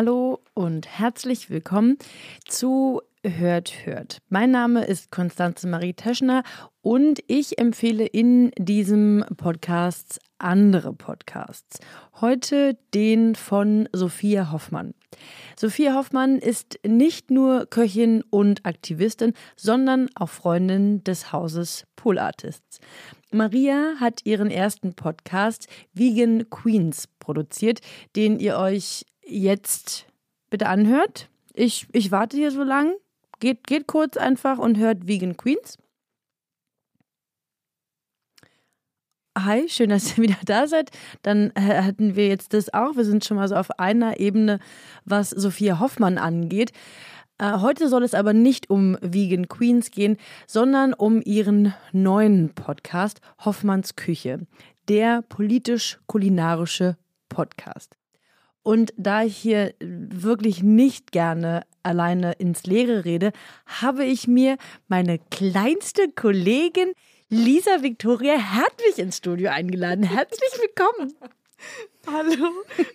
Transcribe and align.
Hallo 0.00 0.38
und 0.54 0.86
herzlich 0.86 1.50
willkommen 1.50 1.98
zu 2.46 3.02
Hört, 3.24 3.84
Hört. 3.84 4.18
Mein 4.28 4.52
Name 4.52 4.84
ist 4.84 5.10
Konstanze 5.10 5.66
Marie 5.66 5.92
Teschner 5.92 6.44
und 6.82 7.18
ich 7.26 7.58
empfehle 7.58 8.06
in 8.06 8.52
diesem 8.56 9.24
Podcast 9.36 10.20
andere 10.38 10.92
Podcasts. 10.92 11.80
Heute 12.20 12.78
den 12.94 13.34
von 13.34 13.88
Sophia 13.92 14.52
Hoffmann. 14.52 14.94
Sophia 15.56 15.94
Hoffmann 15.94 16.38
ist 16.38 16.78
nicht 16.86 17.32
nur 17.32 17.66
Köchin 17.66 18.22
und 18.30 18.64
Aktivistin, 18.66 19.32
sondern 19.56 20.10
auch 20.14 20.28
Freundin 20.28 21.02
des 21.02 21.32
Hauses 21.32 21.88
Pool 21.96 22.20
Artists. 22.20 22.78
Maria 23.32 23.96
hat 23.98 24.20
ihren 24.24 24.52
ersten 24.52 24.94
Podcast 24.94 25.66
Vegan 25.92 26.48
Queens 26.50 27.08
produziert, 27.18 27.80
den 28.14 28.38
ihr 28.38 28.58
euch 28.58 29.04
jetzt 29.28 30.06
bitte 30.50 30.66
anhört. 30.66 31.28
Ich, 31.54 31.86
ich 31.92 32.10
warte 32.10 32.36
hier 32.36 32.50
so 32.50 32.62
lang. 32.62 32.94
Geht, 33.40 33.66
geht 33.66 33.86
kurz 33.86 34.16
einfach 34.16 34.58
und 34.58 34.78
hört 34.78 35.06
Vegan 35.06 35.36
Queens. 35.36 35.78
Hi, 39.38 39.68
schön, 39.68 39.90
dass 39.90 40.16
ihr 40.16 40.16
wieder 40.24 40.38
da 40.44 40.66
seid. 40.66 40.90
Dann 41.22 41.52
äh, 41.54 41.82
hatten 41.82 42.16
wir 42.16 42.26
jetzt 42.26 42.54
das 42.54 42.72
auch. 42.74 42.96
Wir 42.96 43.04
sind 43.04 43.24
schon 43.24 43.36
mal 43.36 43.48
so 43.48 43.54
auf 43.54 43.78
einer 43.78 44.18
Ebene, 44.18 44.58
was 45.04 45.30
Sophia 45.30 45.78
Hoffmann 45.78 46.18
angeht. 46.18 46.72
Äh, 47.38 47.58
heute 47.60 47.88
soll 47.88 48.02
es 48.02 48.14
aber 48.14 48.32
nicht 48.32 48.68
um 48.68 48.98
Vegan 49.00 49.46
Queens 49.46 49.92
gehen, 49.92 50.16
sondern 50.48 50.92
um 50.92 51.22
ihren 51.22 51.72
neuen 51.92 52.52
Podcast 52.54 53.20
Hoffmanns 53.44 53.94
Küche, 53.94 54.40
der 54.88 55.22
politisch-kulinarische 55.22 56.96
Podcast. 57.28 57.96
Und 58.68 58.92
da 58.98 59.22
ich 59.22 59.34
hier 59.34 59.72
wirklich 59.80 60.62
nicht 60.62 61.10
gerne 61.10 61.62
alleine 61.82 62.32
ins 62.32 62.64
Leere 62.64 63.06
rede, 63.06 63.32
habe 63.64 64.04
ich 64.04 64.28
mir 64.28 64.58
meine 64.88 65.18
kleinste 65.30 66.10
Kollegin 66.10 66.92
Lisa 67.30 67.80
Victoria 67.82 68.34
Hertwig 68.34 68.98
ins 68.98 69.16
Studio 69.16 69.52
eingeladen. 69.52 70.02
Herzlich 70.04 70.50
willkommen. 70.60 71.14
Hallo, 72.06 72.50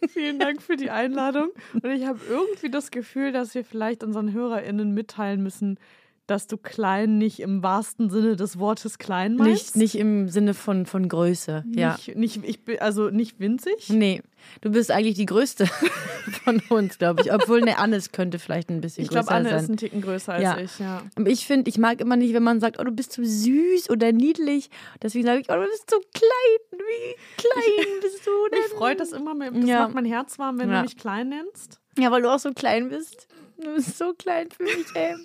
vielen 0.10 0.38
Dank 0.38 0.62
für 0.62 0.76
die 0.76 0.92
Einladung. 0.92 1.50
Und 1.74 1.90
ich 1.90 2.06
habe 2.06 2.20
irgendwie 2.30 2.70
das 2.70 2.92
Gefühl, 2.92 3.32
dass 3.32 3.56
wir 3.56 3.66
vielleicht 3.66 4.04
unseren 4.04 4.32
HörerInnen 4.32 4.94
mitteilen 4.94 5.42
müssen, 5.42 5.80
dass 6.26 6.48
du 6.48 6.56
klein 6.58 7.18
nicht 7.18 7.42
im 7.42 7.64
wahrsten 7.64 8.10
Sinne 8.10 8.36
des 8.38 8.58
Wortes 8.58 8.98
klein 8.98 9.34
Nicht, 9.34 9.40
meinst. 9.46 9.76
nicht 9.76 9.96
im 9.96 10.30
Sinne 10.30 10.54
von, 10.54 10.86
von 10.86 11.10
Größe, 11.10 11.66
ja. 11.76 11.94
Nicht, 11.94 12.16
nicht, 12.16 12.44
ich 12.46 12.64
bin, 12.64 12.80
also 12.80 13.10
nicht 13.10 13.40
winzig. 13.42 13.90
Nee, 13.90 14.22
du 14.62 14.72
bist 14.72 14.90
eigentlich 14.90 15.16
die 15.16 15.26
Größte 15.26 15.66
von 16.46 16.62
uns, 16.70 16.98
glaube 16.98 17.22
ich. 17.24 17.34
Obwohl, 17.34 17.60
ne, 17.62 17.78
Annes 17.78 18.12
könnte 18.14 18.40
vielleicht 18.40 18.70
ein 18.70 18.80
bisschen 18.80 19.04
Ich 19.04 19.10
größer 19.10 19.22
glaube, 19.24 19.36
Anne 19.36 19.50
sein. 19.50 19.64
ist 19.64 19.70
ein 19.70 19.78
Ticken 19.78 20.02
größer 20.02 20.34
als 20.34 20.44
Ja. 20.44 20.58
ich, 20.60 20.80
ja. 20.80 21.02
Aber 21.16 21.30
ich 21.30 21.46
finde, 21.46 21.70
ich 21.70 21.78
mag 21.78 22.00
immer 22.00 22.16
nicht, 22.16 22.34
wenn 22.34 22.44
man 22.44 22.62
sagt, 22.62 22.80
oh, 22.80 22.84
du 22.86 22.92
bist 22.92 23.12
so 23.12 23.22
süß 23.24 23.90
oder 23.90 24.14
niedlich. 24.14 24.70
Deswegen 25.02 25.26
sage 25.26 25.42
ich, 25.42 25.50
oh, 25.50 25.56
du 25.56 25.66
bist 25.68 25.90
so 25.92 25.98
klein. 26.14 26.80
Wie 26.80 27.16
klein 27.42 28.00
bist 28.02 28.26
du 28.26 28.32
denn? 28.50 28.60
Mich 28.62 28.70
freut 28.70 29.00
das 29.02 29.12
immer, 29.12 29.36
das 29.38 29.66
Ja. 29.70 29.82
macht 29.84 29.96
mein 29.96 30.06
Herz 30.06 30.40
warm, 30.40 30.58
wenn 30.60 30.70
Ja. 30.70 30.78
du 30.78 30.84
mich 30.84 30.96
klein 30.98 31.30
nennst. 31.30 31.82
Ja, 32.00 32.10
weil 32.12 32.22
du 32.22 32.30
auch 32.34 32.40
so 32.40 32.52
klein 32.54 32.88
bist. 32.90 33.28
Du 33.62 33.76
bist 33.76 33.98
so 33.98 34.14
klein 34.14 34.48
für 34.52 34.64
mich, 34.64 34.86
ey. 34.96 35.16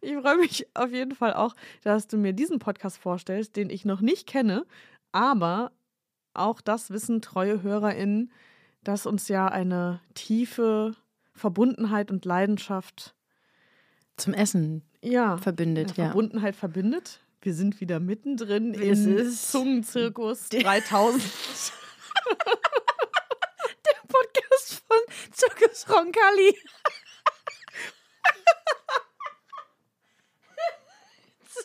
Ich 0.00 0.14
freue 0.16 0.38
mich 0.38 0.66
auf 0.74 0.90
jeden 0.90 1.14
Fall 1.14 1.34
auch, 1.34 1.54
dass 1.82 2.08
du 2.08 2.16
mir 2.16 2.32
diesen 2.32 2.58
Podcast 2.58 2.98
vorstellst, 2.98 3.54
den 3.56 3.70
ich 3.70 3.84
noch 3.84 4.00
nicht 4.00 4.26
kenne, 4.26 4.66
aber 5.12 5.70
auch 6.34 6.60
das 6.60 6.90
wissen 6.90 7.22
treue 7.22 7.62
HörerInnen, 7.62 8.32
dass 8.82 9.06
uns 9.06 9.28
ja 9.28 9.46
eine 9.48 10.00
tiefe 10.14 10.96
Verbundenheit 11.32 12.10
und 12.10 12.24
Leidenschaft 12.24 13.14
Zum 14.16 14.34
Essen 14.34 14.82
ja, 15.02 15.36
verbindet, 15.36 15.96
ja. 15.96 16.06
Verbundenheit 16.06 16.56
verbindet. 16.56 17.20
Wir 17.40 17.54
sind 17.54 17.80
wieder 17.80 18.00
mittendrin 18.00 18.74
Es 18.74 19.04
im 19.06 19.16
ist- 19.16 19.52
Zungenzirkus 19.52 20.48
3000. 20.48 21.22
Podcast 24.08 24.82
von 24.86 24.96
Zirkus 25.30 25.86
Roncalli. 25.88 26.56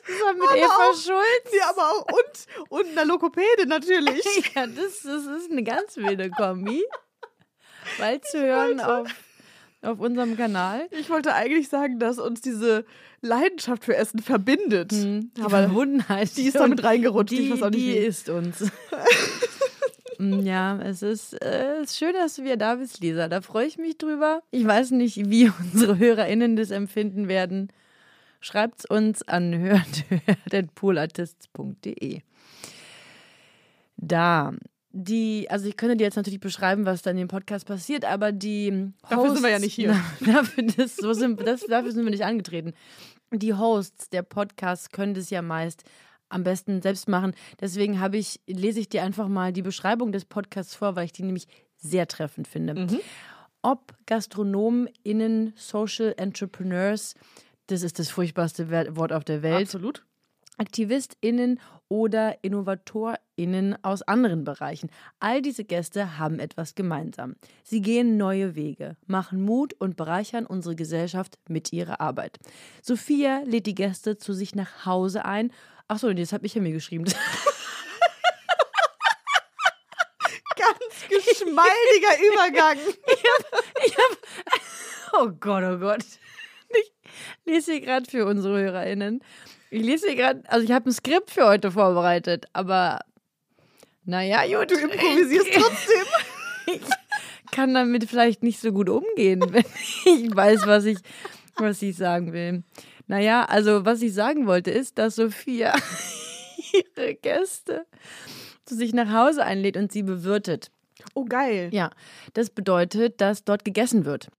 Zusammen 0.05 0.39
mit 0.39 0.47
Aber 0.49 0.57
Eva 0.57 0.89
auch- 0.89 0.93
Schulz. 0.95 1.55
ja, 1.57 1.69
aber 1.69 1.89
auch 1.91 2.05
und, 2.05 2.81
und 2.85 2.91
einer 2.91 3.05
Lokopäde 3.05 3.65
natürlich. 3.67 4.23
Ja, 4.55 4.67
das, 4.67 5.01
das 5.03 5.25
ist 5.25 5.51
eine 5.51 5.63
ganz 5.63 5.95
wilde 5.97 6.29
Kombi. 6.29 6.83
Bald 7.97 8.25
zu 8.25 8.39
hören 8.41 8.79
auf, 8.79 9.07
auf 9.81 9.99
unserem 9.99 10.37
Kanal. 10.37 10.87
Ich 10.91 11.09
wollte 11.09 11.33
eigentlich 11.33 11.67
sagen, 11.69 11.99
dass 11.99 12.17
uns 12.19 12.41
diese 12.41 12.85
Leidenschaft 13.21 13.83
für 13.85 13.95
Essen 13.95 14.19
verbindet. 14.19 14.91
Die 14.91 15.29
Aber 15.41 15.59
Verbundenheit. 15.63 16.35
die 16.37 16.43
ist 16.47 16.55
damit 16.55 16.83
reingerutscht. 16.83 17.31
Die, 17.31 17.47
ich 17.47 17.51
weiß 17.51 17.63
auch 17.63 17.69
nicht 17.69 17.81
die 17.83 17.93
wie. 17.93 17.97
ist 17.97 18.29
uns. 18.29 18.63
Mm, 20.17 20.39
ja, 20.45 20.79
es 20.81 21.01
ist, 21.01 21.33
äh, 21.41 21.81
ist 21.81 21.97
schön, 21.97 22.13
dass 22.13 22.35
du 22.35 22.43
wieder 22.43 22.57
da 22.57 22.75
bist, 22.75 22.99
Lisa. 23.01 23.27
Da 23.27 23.41
freue 23.41 23.65
ich 23.65 23.77
mich 23.77 23.97
drüber. 23.97 24.41
Ich 24.51 24.65
weiß 24.65 24.91
nicht, 24.91 25.29
wie 25.29 25.51
unsere 25.73 25.97
HörerInnen 25.97 26.55
das 26.55 26.71
empfinden 26.71 27.27
werden. 27.27 27.71
Schreibt's 28.43 28.85
uns 28.85 29.25
an 29.25 29.57
hört.poolartists.de. 30.51 32.19
Da. 33.97 34.53
Die, 34.95 35.47
also 35.49 35.67
ich 35.67 35.75
könnte 35.77 35.95
dir 35.97 36.03
jetzt 36.03 36.17
natürlich 36.17 36.39
beschreiben, 36.41 36.85
was 36.85 37.01
da 37.01 37.09
in 37.11 37.17
dem 37.17 37.27
Podcast 37.29 37.65
passiert, 37.65 38.03
aber 38.05 38.31
die 38.33 38.91
Dafür 39.09 39.33
sind 39.33 39.41
wir 39.43 39.49
ja 39.49 39.55
Hosts- 39.55 39.63
nicht 39.65 39.73
hier. 39.73 39.99
Na, 40.19 40.33
dafür, 40.41 40.63
das, 40.75 40.97
so 40.97 41.13
sind, 41.13 41.39
das, 41.47 41.61
dafür 41.61 41.91
sind 41.93 42.03
wir 42.03 42.11
nicht 42.11 42.25
angetreten. 42.25 42.73
Die 43.31 43.53
Hosts 43.55 44.09
der 44.09 44.21
Podcasts 44.23 44.89
können 44.91 45.13
das 45.15 45.29
ja 45.31 45.41
meist 45.41 45.83
am 46.29 46.43
besten 46.43 46.81
selbst 46.81 47.07
machen. 47.07 47.33
Deswegen 47.61 47.99
habe 48.01 48.17
ich, 48.17 48.41
lese 48.45 48.81
ich 48.81 48.89
dir 48.89 49.01
einfach 49.03 49.29
mal 49.29 49.51
die 49.53 49.61
Beschreibung 49.63 50.11
des 50.11 50.25
Podcasts 50.25 50.75
vor, 50.75 50.95
weil 50.97 51.05
ich 51.05 51.13
die 51.13 51.23
nämlich 51.23 51.47
sehr 51.77 52.07
treffend 52.07 52.47
finde. 52.47 52.75
Mhm. 52.75 52.99
Ob 53.63 53.93
GastronomInnen, 54.05 55.53
Social 55.55 56.13
Entrepreneurs, 56.17 57.15
das 57.67 57.81
ist 57.83 57.99
das 57.99 58.09
furchtbarste 58.09 58.69
Wort 58.95 59.13
auf 59.13 59.23
der 59.23 59.41
Welt, 59.41 59.63
Absolut. 59.67 60.03
AktivistInnen 60.57 61.59
oder 61.87 62.43
InnovatorInnen 62.43 63.83
aus 63.83 64.01
anderen 64.03 64.43
Bereichen. 64.43 64.89
All 65.19 65.41
diese 65.41 65.63
Gäste 65.63 66.17
haben 66.17 66.39
etwas 66.39 66.75
gemeinsam. 66.75 67.35
Sie 67.63 67.81
gehen 67.81 68.17
neue 68.17 68.55
Wege, 68.55 68.97
machen 69.05 69.43
Mut 69.43 69.73
und 69.79 69.95
bereichern 69.95 70.45
unsere 70.45 70.75
Gesellschaft 70.75 71.37
mit 71.47 71.71
ihrer 71.73 72.01
Arbeit. 72.01 72.39
Sophia 72.81 73.41
lädt 73.45 73.65
die 73.67 73.75
Gäste 73.75 74.17
zu 74.17 74.33
sich 74.33 74.55
nach 74.55 74.85
Hause 74.85 75.25
ein. 75.25 75.51
Achso, 75.87 76.11
das 76.13 76.33
habe 76.33 76.45
ich 76.45 76.55
ja 76.55 76.61
mir 76.61 76.71
geschrieben. 76.71 77.05
Ganz 80.55 81.07
geschmeidiger 81.09 82.17
Übergang. 82.31 82.77
Oh 85.15 85.29
Gott, 85.39 85.63
oh 85.63 85.77
Gott. 85.77 86.03
Ich 86.81 86.91
lese 87.45 87.73
hier 87.73 87.81
gerade 87.81 88.09
für 88.09 88.25
unsere 88.25 88.59
HörerInnen. 88.59 89.21
Ich 89.69 89.83
lese 89.83 90.07
hier 90.07 90.15
gerade, 90.15 90.43
also 90.47 90.63
ich 90.63 90.71
habe 90.71 90.89
ein 90.89 90.93
Skript 90.93 91.31
für 91.31 91.45
heute 91.45 91.71
vorbereitet, 91.71 92.45
aber 92.53 92.99
naja, 94.05 94.45
gut. 94.45 94.71
Du 94.71 94.75
improvisierst 94.75 95.49
trotzdem. 95.53 96.05
Ich 97.45 97.51
kann 97.51 97.73
damit 97.73 98.05
vielleicht 98.09 98.41
nicht 98.41 98.61
so 98.61 98.71
gut 98.71 98.89
umgehen, 98.89 99.41
wenn 99.51 99.65
ich 100.05 100.33
weiß, 100.33 100.65
was 100.65 100.85
ich, 100.85 100.97
was 101.57 101.81
ich 101.81 101.97
sagen 101.97 102.31
will. 102.31 102.63
Naja, 103.07 103.43
also 103.43 103.83
was 103.85 104.01
ich 104.01 104.13
sagen 104.13 104.47
wollte, 104.47 104.71
ist, 104.71 104.97
dass 104.97 105.17
Sophia 105.17 105.75
ihre 106.73 107.15
Gäste 107.15 107.85
zu 108.65 108.75
sich 108.75 108.93
nach 108.93 109.11
Hause 109.11 109.43
einlädt 109.43 109.75
und 109.75 109.91
sie 109.91 110.03
bewirtet. 110.03 110.71
Oh, 111.15 111.25
geil. 111.25 111.69
Ja, 111.73 111.91
das 112.33 112.49
bedeutet, 112.49 113.19
dass 113.19 113.43
dort 113.43 113.65
gegessen 113.65 114.05
wird. 114.05 114.29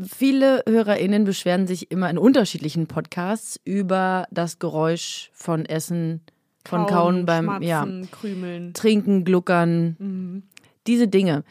Viele 0.00 0.62
HörerInnen 0.66 1.24
beschweren 1.24 1.66
sich 1.66 1.90
immer 1.90 2.08
in 2.08 2.16
unterschiedlichen 2.18 2.86
Podcasts 2.86 3.60
über 3.64 4.26
das 4.30 4.58
Geräusch 4.58 5.30
von 5.34 5.66
Essen, 5.66 6.22
von 6.66 6.86
Kauen, 6.86 7.26
beim 7.26 7.60
ja, 7.62 7.86
Krümeln. 8.10 8.72
Trinken, 8.72 9.24
Gluckern, 9.24 9.96
Mhm. 9.98 10.42
diese 10.86 11.08
Dinge. 11.08 11.44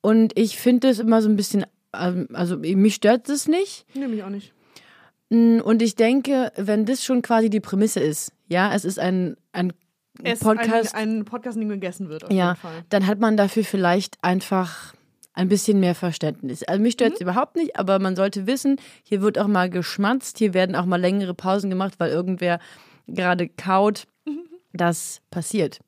Und 0.00 0.32
ich 0.38 0.58
finde 0.58 0.88
es 0.88 0.98
immer 0.98 1.20
so 1.20 1.28
ein 1.28 1.36
bisschen, 1.36 1.66
ähm, 1.94 2.28
also 2.32 2.56
mich 2.58 2.94
stört 2.94 3.28
es 3.28 3.48
nicht. 3.48 3.84
Nee, 3.94 4.06
mich 4.08 4.22
auch 4.22 4.30
nicht. 4.30 4.52
Mm, 5.30 5.60
Und 5.60 5.82
ich 5.82 5.94
denke, 5.96 6.52
wenn 6.56 6.86
das 6.86 7.04
schon 7.04 7.20
quasi 7.22 7.50
die 7.50 7.60
Prämisse 7.60 8.00
ist, 8.00 8.32
ja, 8.48 8.72
es 8.74 8.84
ist 8.84 8.98
ein, 8.98 9.36
ein 9.52 9.72
Es 10.22 10.40
Podcast, 10.40 10.94
Ein, 10.94 11.18
ein 11.20 11.24
Podcast, 11.24 11.56
in 11.56 11.62
dem 11.62 11.68
gegessen 11.70 12.08
wird, 12.08 12.24
auf 12.24 12.30
ja, 12.30 12.50
jeden 12.50 12.60
Fall. 12.60 12.84
dann 12.88 13.06
hat 13.06 13.18
man 13.20 13.36
dafür 13.36 13.64
vielleicht 13.64 14.16
einfach 14.22 14.94
ein 15.34 15.48
bisschen 15.48 15.80
mehr 15.80 15.94
Verständnis. 15.94 16.62
Also 16.62 16.80
mich 16.80 16.94
stört 16.94 17.14
es 17.14 17.20
überhaupt 17.20 17.56
nicht, 17.56 17.76
aber 17.76 17.98
man 17.98 18.16
sollte 18.16 18.46
wissen, 18.46 18.80
hier 19.02 19.20
wird 19.20 19.38
auch 19.38 19.48
mal 19.48 19.68
geschmatzt, 19.68 20.38
hier 20.38 20.54
werden 20.54 20.76
auch 20.76 20.86
mal 20.86 21.00
längere 21.00 21.34
Pausen 21.34 21.70
gemacht, 21.70 21.94
weil 21.98 22.10
irgendwer 22.10 22.60
gerade 23.06 23.48
kaut. 23.48 24.06
Das 24.72 25.20
passiert. 25.30 25.80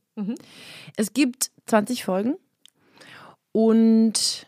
Es 0.96 1.12
gibt 1.12 1.50
20 1.66 2.04
Folgen 2.04 2.36
und 3.52 4.46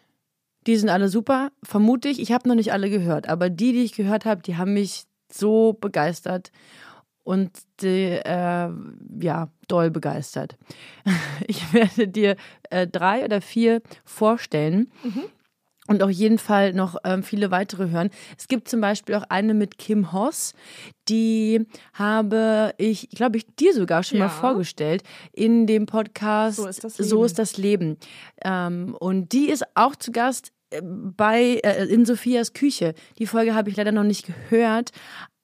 die 0.67 0.77
sind 0.77 0.91
alle 0.91 1.09
super, 1.09 1.51
vermute 1.63 2.09
ich. 2.09 2.21
Ich 2.21 2.31
habe 2.31 2.49
noch 2.49 2.55
nicht 2.55 2.73
alle 2.73 2.91
gehört, 2.91 3.29
aber 3.29 3.51
die, 3.51 3.73
die 3.73 3.83
ich 3.85 3.95
gehört 3.95 4.25
habe, 4.25 4.43
die 4.43 4.57
haben 4.57 4.75
mich 4.75 5.05
so 5.33 5.73
begeistert 5.73 6.53
und 7.29 7.51
die, 7.83 8.09
äh, 8.25 8.71
ja, 9.21 9.49
doll 9.69 9.91
begeistert. 9.91 10.57
Ich 11.47 11.73
werde 11.75 12.09
dir 12.09 12.37
äh, 12.71 12.87
drei 12.87 13.23
oder 13.25 13.41
vier 13.43 13.83
vorstellen. 14.05 14.91
Und 15.89 16.03
auf 16.03 16.11
jeden 16.11 16.39
Fall 16.39 16.73
noch 16.75 16.97
ähm, 17.05 17.23
viele 17.23 17.51
weitere 17.51 17.89
hören. 17.91 18.11
Es 18.39 18.47
gibt 18.49 18.69
zum 18.69 18.81
Beispiel 18.83 19.15
auch 19.15 19.25
eine 19.31 19.55
mit 19.55 19.79
Kim 19.79 20.13
Hoss, 20.13 20.53
die 21.09 21.65
habe 21.95 22.75
ich, 22.77 23.09
glaube 23.11 23.39
ich, 23.39 23.47
dir 23.59 23.73
sogar 23.75 24.03
schon 24.03 24.19
Ja. 24.19 24.25
mal 24.27 24.31
vorgestellt 24.31 25.03
in 25.33 25.67
dem 25.67 25.87
Podcast 25.87 26.57
So 26.57 26.67
ist 26.67 26.85
das 26.85 26.97
So 26.97 27.17
Leben. 27.17 27.25
ist 27.27 27.39
das 27.39 27.57
Leben. 27.57 27.97
Ähm, 28.45 28.95
und 29.01 29.33
die 29.33 29.49
ist 29.51 29.65
auch 29.75 29.97
zu 29.97 30.13
Gast 30.13 30.53
äh, 30.71 30.83
bei 30.83 31.61
äh, 31.65 31.87
in 31.87 32.05
Sophias 32.05 32.53
Küche. 32.53 32.93
Die 33.19 33.27
Folge 33.27 33.55
habe 33.55 33.71
ich 33.71 33.77
leider 33.77 33.93
noch 33.93 34.05
nicht 34.05 34.27
gehört, 34.27 34.91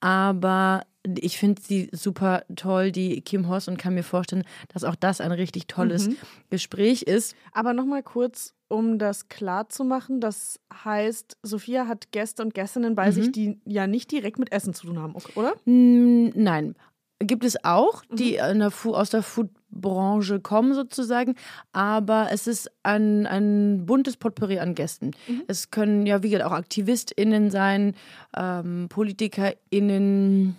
aber 0.04 0.82
ich 1.18 1.38
finde 1.38 1.62
sie 1.62 1.88
super 1.92 2.44
toll, 2.56 2.92
die 2.92 3.22
Kim 3.22 3.48
Hoss, 3.48 3.68
und 3.68 3.78
kann 3.78 3.94
mir 3.94 4.02
vorstellen, 4.02 4.44
dass 4.72 4.84
auch 4.84 4.94
das 4.96 5.20
ein 5.22 5.32
richtig 5.32 5.66
tolles 5.66 6.08
Mhm. 6.08 6.16
Gespräch 6.50 7.02
ist. 7.02 7.34
Aber 7.52 7.72
nochmal 7.72 8.02
kurz, 8.02 8.52
um 8.68 8.98
das 8.98 9.28
klar 9.28 9.68
zu 9.70 9.82
machen, 9.84 10.20
das 10.20 10.60
heißt, 10.84 11.38
Sophia 11.42 11.86
hat 11.86 12.12
Gäste 12.12 12.42
und 12.42 12.52
Gästinnen 12.52 12.94
bei 12.94 13.06
Mhm. 13.08 13.12
sich, 13.12 13.32
die 13.32 13.58
ja 13.64 13.86
nicht 13.86 14.10
direkt 14.12 14.38
mit 14.38 14.52
Essen 14.52 14.74
zu 14.74 14.86
tun 14.86 14.98
haben, 14.98 15.14
oder? 15.36 15.54
Nein. 15.64 16.74
Gibt 17.20 17.44
es 17.44 17.64
auch, 17.64 18.02
die 18.12 18.32
Mhm. 18.34 18.50
in 18.52 18.58
der 18.58 18.72
aus 18.84 19.08
der 19.08 19.22
Foodbranche 19.74 20.40
kommen 20.40 20.74
sozusagen, 20.74 21.34
aber 21.72 22.28
es 22.30 22.46
ist 22.46 22.70
ein, 22.82 23.26
ein 23.26 23.86
buntes 23.86 24.16
Potpourri 24.16 24.58
an 24.58 24.74
Gästen. 24.74 25.12
Mhm. 25.26 25.42
Es 25.46 25.70
können 25.70 26.06
ja, 26.06 26.22
wie 26.22 26.30
gesagt, 26.30 26.46
auch 26.50 26.56
AktivistInnen 26.56 27.50
sein, 27.50 27.94
ähm, 28.36 28.86
PolitikerInnen. 28.88 30.56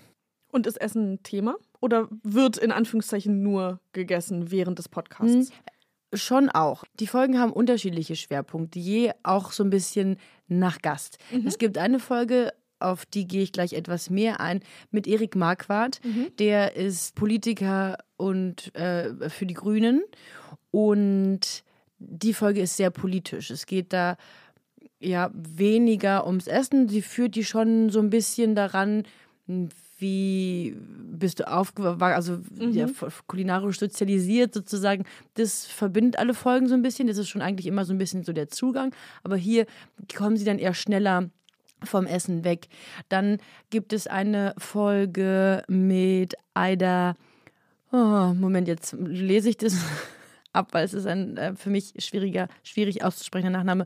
Und 0.52 0.68
ist 0.68 0.80
Essen 0.80 1.14
ein 1.14 1.24
Thema? 1.24 1.56
Oder 1.82 2.08
wird 2.24 2.58
in 2.58 2.72
Anführungszeichen 2.72 3.44
nur 3.44 3.80
gegessen 3.92 4.52
während 4.52 4.80
des 4.80 4.88
Podcasts? 4.90 5.52
Schon 6.14 6.50
auch. 6.50 6.86
Die 7.00 7.08
Folgen 7.08 7.40
haben 7.40 7.52
unterschiedliche 7.52 8.16
Schwerpunkte, 8.16 8.80
je 8.80 9.12
auch 9.24 9.52
so 9.52 9.64
ein 9.64 9.70
bisschen 9.70 10.18
nach 10.48 10.82
Gast. 10.82 11.18
Es 11.46 11.58
gibt 11.58 11.78
eine 11.78 12.00
Folge, 12.00 12.54
auf 12.86 13.06
die 13.06 13.28
gehe 13.28 13.44
ich 13.44 13.52
gleich 13.52 13.74
etwas 13.74 14.10
mehr 14.10 14.40
ein, 14.40 14.62
mit 14.92 15.08
Erik 15.08 15.36
Marquardt. 15.36 16.00
Der 16.40 16.76
ist 16.76 17.16
Politiker 17.16 17.98
und 18.18 18.74
äh, 18.76 19.30
für 19.30 19.46
die 19.46 19.54
Grünen. 19.54 20.04
Und 20.72 21.64
die 22.00 22.34
Folge 22.34 22.62
ist 22.62 22.78
sehr 22.78 22.92
politisch. 22.92 23.50
Es 23.52 23.66
geht 23.66 23.94
da 23.94 24.18
ja 25.00 25.32
weniger 25.34 26.26
ums 26.26 26.48
Essen. 26.48 26.90
Sie 26.90 27.02
führt 27.02 27.36
die 27.36 27.46
schon 27.46 27.90
so 27.90 28.00
ein 28.00 28.10
bisschen 28.10 28.56
daran, 28.56 29.04
wie 30.00 30.76
bist 30.78 31.40
du 31.40 31.50
aufgewachsen, 31.50 32.14
also 32.16 32.40
ja, 32.72 32.88
kulinarisch 33.28 33.80
sozialisiert 33.80 34.54
sozusagen. 34.54 35.06
Das 35.36 35.66
verbindet 35.66 36.20
alle 36.20 36.34
Folgen 36.34 36.68
so 36.68 36.74
ein 36.74 36.82
bisschen. 36.82 37.08
Das 37.08 37.18
ist 37.18 37.30
schon 37.30 37.42
eigentlich 37.42 37.68
immer 37.68 37.86
so 37.86 37.94
ein 37.94 37.98
bisschen 37.98 38.24
so 38.24 38.34
der 38.34 38.50
Zugang. 38.50 38.94
Aber 39.24 39.38
hier 39.38 39.66
kommen 40.16 40.38
sie 40.38 40.46
dann 40.46 40.60
eher 40.60 40.74
schneller 40.74 41.30
vom 41.84 42.06
Essen 42.06 42.44
weg. 42.44 42.68
Dann 43.10 43.38
gibt 43.70 43.94
es 43.94 44.08
eine 44.08 44.54
Folge 44.58 45.64
mit 45.68 46.36
Aida. 46.54 47.16
Oh, 47.92 48.34
Moment, 48.34 48.68
jetzt 48.68 48.96
lese 49.00 49.50
ich 49.50 49.58
das 49.58 49.78
ab, 50.54 50.70
weil 50.72 50.86
es 50.86 50.94
ist 50.94 51.06
ein 51.06 51.38
äh, 51.38 51.56
für 51.56 51.70
mich 51.70 51.94
schwieriger, 52.00 52.48
schwierig 52.64 53.04
auszusprechender 53.04 53.58
Nachname. 53.58 53.86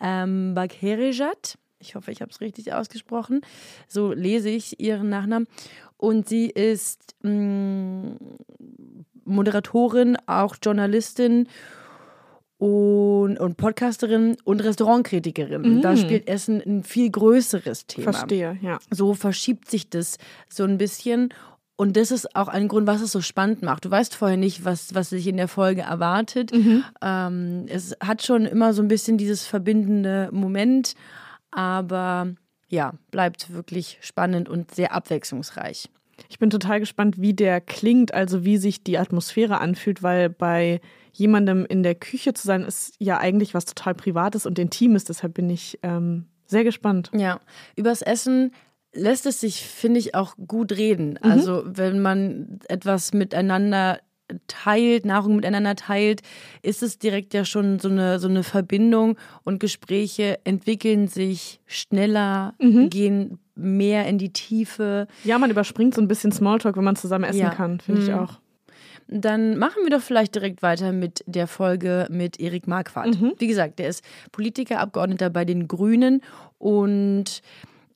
Ähm, 0.00 0.54
Bagherejat. 0.54 1.58
Ich 1.78 1.94
hoffe, 1.94 2.10
ich 2.10 2.22
habe 2.22 2.30
es 2.30 2.40
richtig 2.40 2.72
ausgesprochen. 2.72 3.42
So 3.88 4.12
lese 4.12 4.48
ich 4.48 4.80
ihren 4.80 5.10
Nachnamen. 5.10 5.46
Und 5.98 6.28
sie 6.28 6.46
ist 6.48 7.14
mh, 7.22 8.16
Moderatorin, 9.24 10.16
auch 10.26 10.56
Journalistin 10.62 11.48
und, 12.64 13.38
und 13.38 13.58
Podcasterin 13.58 14.38
und 14.44 14.64
Restaurantkritikerin. 14.64 15.82
Da 15.82 15.98
spielt 15.98 16.26
Essen 16.26 16.62
ein 16.64 16.82
viel 16.82 17.10
größeres 17.10 17.86
Thema 17.86 18.10
Verstehe, 18.10 18.58
ja. 18.62 18.78
so 18.90 19.12
verschiebt 19.12 19.70
sich 19.70 19.90
das 19.90 20.16
so 20.48 20.64
ein 20.64 20.78
bisschen. 20.78 21.28
Und 21.76 21.98
das 21.98 22.10
ist 22.10 22.34
auch 22.34 22.48
ein 22.48 22.68
Grund, 22.68 22.86
was 22.86 23.02
es 23.02 23.12
so 23.12 23.20
spannend 23.20 23.60
macht. 23.60 23.84
Du 23.84 23.90
weißt 23.90 24.14
vorher 24.14 24.38
nicht, 24.38 24.64
was, 24.64 24.94
was 24.94 25.10
sich 25.10 25.26
in 25.26 25.36
der 25.36 25.48
Folge 25.48 25.82
erwartet. 25.82 26.52
Ähm, 27.02 27.66
es 27.68 27.94
hat 28.00 28.22
schon 28.22 28.46
immer 28.46 28.72
so 28.72 28.80
ein 28.80 28.88
bisschen 28.88 29.18
dieses 29.18 29.44
verbindende 29.44 30.30
Moment, 30.32 30.94
aber 31.50 32.28
ja, 32.68 32.94
bleibt 33.10 33.52
wirklich 33.52 33.98
spannend 34.00 34.48
und 34.48 34.74
sehr 34.74 34.94
abwechslungsreich. 34.94 35.90
Ich 36.28 36.38
bin 36.38 36.50
total 36.50 36.80
gespannt, 36.80 37.20
wie 37.20 37.34
der 37.34 37.60
klingt, 37.60 38.14
also 38.14 38.44
wie 38.44 38.56
sich 38.56 38.82
die 38.82 38.98
Atmosphäre 38.98 39.60
anfühlt, 39.60 40.02
weil 40.02 40.30
bei 40.30 40.80
jemandem 41.12 41.64
in 41.64 41.82
der 41.82 41.94
Küche 41.94 42.34
zu 42.34 42.46
sein, 42.46 42.62
ist 42.62 42.94
ja 42.98 43.18
eigentlich 43.18 43.54
was 43.54 43.64
total 43.64 43.94
Privates 43.94 44.46
und 44.46 44.58
Intimes. 44.58 45.04
Deshalb 45.04 45.34
bin 45.34 45.48
ich 45.48 45.78
ähm, 45.82 46.26
sehr 46.46 46.64
gespannt. 46.64 47.10
Ja, 47.14 47.40
übers 47.76 48.02
Essen 48.02 48.52
lässt 48.92 49.26
es 49.26 49.40
sich, 49.40 49.62
finde 49.66 50.00
ich, 50.00 50.14
auch 50.14 50.36
gut 50.46 50.72
reden. 50.72 51.18
Also 51.18 51.62
wenn 51.66 52.00
man 52.00 52.60
etwas 52.68 53.12
miteinander 53.12 54.00
teilt, 54.46 55.04
Nahrung 55.04 55.36
miteinander 55.36 55.76
teilt, 55.76 56.22
ist 56.62 56.82
es 56.82 56.98
direkt 56.98 57.34
ja 57.34 57.44
schon 57.44 57.78
so 57.78 57.88
eine, 57.88 58.18
so 58.18 58.28
eine 58.28 58.42
Verbindung 58.42 59.16
und 59.44 59.60
Gespräche 59.60 60.38
entwickeln 60.44 61.08
sich 61.08 61.60
schneller, 61.66 62.54
gehen 62.58 63.38
mehr 63.54 64.06
in 64.06 64.18
die 64.18 64.32
Tiefe. 64.32 65.06
Ja, 65.24 65.38
man 65.38 65.50
überspringt 65.50 65.94
so 65.94 66.00
ein 66.00 66.08
bisschen 66.08 66.32
Smalltalk, 66.32 66.76
wenn 66.76 66.84
man 66.84 66.96
zusammen 66.96 67.24
essen 67.24 67.40
Ja. 67.40 67.50
kann, 67.50 67.80
finde 67.80 68.00
ich 68.02 68.08
Mhm. 68.08 68.14
auch. 68.18 68.40
Dann 69.06 69.58
machen 69.58 69.82
wir 69.82 69.90
doch 69.90 70.00
vielleicht 70.00 70.34
direkt 70.34 70.62
weiter 70.62 70.92
mit 70.92 71.22
der 71.26 71.46
Folge 71.46 72.06
mit 72.10 72.40
Erik 72.40 72.66
Marquardt. 72.66 73.18
Wie 73.38 73.46
gesagt, 73.46 73.78
der 73.78 73.88
ist 73.88 74.02
Politiker, 74.32 74.80
Abgeordneter 74.80 75.28
bei 75.28 75.44
den 75.44 75.68
Grünen 75.68 76.22
und 76.58 77.42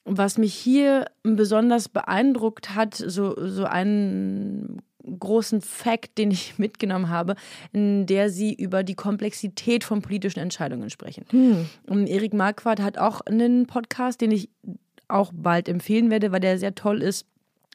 was 0.05 0.37
mich 0.39 0.55
hier 0.55 1.07
besonders 1.23 1.89
beeindruckt 1.89 2.75
hat, 2.75 2.95
so, 2.95 3.35
so 3.49 3.65
einen 3.65 4.81
großen 5.19 5.61
Fact, 5.61 6.19
den 6.19 6.31
ich 6.31 6.59
mitgenommen 6.59 7.09
habe, 7.09 7.37
in 7.73 8.07
der 8.07 8.31
sie 8.31 8.55
über 8.55 8.83
die 8.83 8.95
Komplexität 8.95 9.85
von 9.85 10.03
politischen 10.03 10.41
Entscheidungen 10.41 10.91
sprechen. 10.91 11.25
Und 11.87 12.07
Erik 12.07 12.35
Marquardt 12.35 12.81
hat 12.81 12.99
auch 12.99 13.21
einen 13.23 13.67
Podcast, 13.67 14.21
den 14.21 14.31
ich 14.31 14.49
auch 15.09 15.33
bald 15.35 15.69
empfehlen 15.69 16.11
werde, 16.11 16.33
weil 16.33 16.41
der 16.41 16.59
sehr 16.59 16.75
toll 16.75 17.03
ist, 17.03 17.27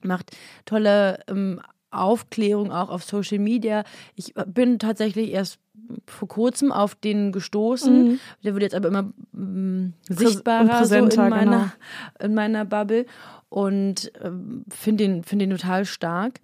macht 0.03 0.31
tolle 0.65 1.19
ähm, 1.27 1.59
Aufklärung 1.89 2.71
auch 2.71 2.89
auf 2.89 3.03
Social 3.03 3.39
Media. 3.39 3.83
Ich 4.15 4.33
bin 4.47 4.79
tatsächlich 4.79 5.31
erst 5.31 5.59
vor 6.07 6.27
kurzem 6.27 6.71
auf 6.71 6.95
den 6.95 7.31
gestoßen. 7.31 8.19
Der 8.43 8.53
wird 8.53 8.63
jetzt 8.63 8.75
aber 8.75 8.87
immer 8.87 9.13
ähm, 9.33 9.93
sichtbarer 10.09 10.85
so 10.85 10.95
in 10.95 11.29
meiner, 11.29 11.43
genau. 11.43 12.25
in 12.25 12.33
meiner 12.33 12.65
Bubble 12.65 13.05
und 13.49 14.11
ähm, 14.23 14.63
finde 14.69 15.03
den, 15.03 15.23
find 15.23 15.41
den 15.41 15.51
total 15.51 15.85
stark. 15.85 16.39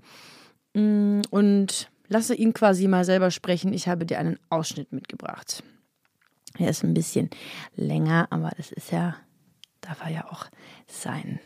Mm, 0.79 1.21
Und 1.29 1.89
lasse 2.07 2.35
ihn 2.35 2.53
quasi 2.53 2.87
mal 2.87 3.05
selber 3.05 3.31
sprechen. 3.31 3.73
Ich 3.73 3.87
habe 3.87 4.05
dir 4.05 4.19
einen 4.19 4.39
Ausschnitt 4.49 4.91
mitgebracht. 4.91 5.63
Er 6.57 6.69
ist 6.69 6.83
ein 6.83 6.93
bisschen 6.93 7.29
länger, 7.75 8.27
aber 8.31 8.51
das 8.57 8.71
ist 8.71 8.91
ja, 8.91 9.15
darf 9.81 10.01
er 10.03 10.11
ja 10.11 10.27
auch 10.31 10.47
sein. 10.87 11.39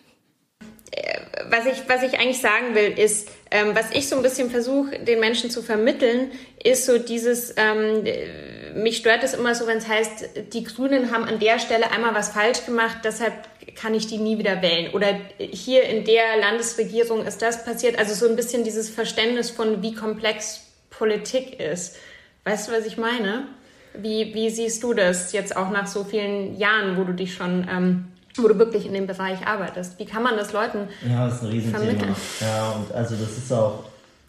was 1.50 1.66
ich, 1.66 1.90
was 1.90 2.04
ich 2.04 2.20
eigentlich 2.20 2.40
sagen 2.40 2.74
will, 2.74 2.98
ist, 2.98 3.30
ähm, 3.52 3.76
was 3.76 3.92
ich 3.92 4.08
so 4.08 4.16
ein 4.16 4.22
bisschen 4.24 4.50
versuche, 4.50 5.00
den 5.00 5.20
Menschen 5.20 5.50
zu 5.50 5.62
vermitteln, 5.62 6.32
ist 6.64 6.86
so 6.86 6.98
dieses, 6.98 7.54
ähm, 7.58 8.06
äh, 8.06 8.28
mich 8.76 8.98
stört 8.98 9.24
es 9.24 9.34
immer 9.34 9.56
so, 9.56 9.68
wenn 9.68 9.78
es 9.78 9.88
heißt, 9.88 10.54
die 10.54 10.64
Grünen 10.64 11.12
haben 11.12 11.26
an 11.26 11.40
der 11.40 11.60
Stelle 11.60 11.92
einmal 11.92 12.14
was 12.14 12.30
falsch 12.30 12.66
gemacht, 12.66 12.98
deshalb 13.04 13.34
kann 13.76 13.94
ich 13.94 14.08
die 14.08 14.18
nie 14.18 14.38
wieder 14.38 14.62
wählen. 14.62 14.94
Oder 14.94 15.16
hier 15.38 15.84
in 15.84 16.06
der 16.06 16.38
Landesregierung 16.40 17.26
ist 17.26 17.42
das 17.42 17.66
passiert. 17.66 17.98
Also 17.98 18.14
so 18.14 18.28
ein 18.28 18.36
bisschen 18.36 18.64
dieses 18.64 18.90
Verständnis 18.90 19.50
von, 19.50 19.82
wie 19.82 19.94
komplex 19.94 20.62
Politik 20.90 21.60
ist. 21.60 21.98
Weißt 22.46 22.68
du, 22.68 22.74
was 22.74 22.86
ich 22.86 22.98
meine? 22.98 23.48
Wie, 23.96 24.34
wie 24.34 24.50
siehst 24.50 24.84
du 24.84 24.94
das 24.94 25.34
jetzt 25.34 25.56
auch 25.56 25.70
nach 25.70 25.88
so 25.88 26.04
vielen 26.04 26.58
Jahren, 26.58 26.98
wo 26.98 27.04
du 27.04 27.14
dich 27.14 27.34
schon, 27.34 27.68
ähm, 27.70 28.06
wo 28.36 28.48
du 28.48 28.58
wirklich 28.58 28.86
in 28.86 28.94
dem 28.94 29.08
Bereich 29.08 29.46
arbeitest? 29.46 30.00
Wie 30.00 30.06
kann 30.06 30.24
man 30.24 30.36
das 30.36 30.52
Leuten 30.52 30.88
Ja, 31.08 31.28
das 31.28 31.36
ist 31.36 31.44
ein 31.44 31.50
Riesenthema. 31.50 32.16
Ja, 32.42 32.72
und 32.72 32.92
also 32.92 33.16
das 33.16 33.38
ist 33.38 33.52
auch, 33.54 33.84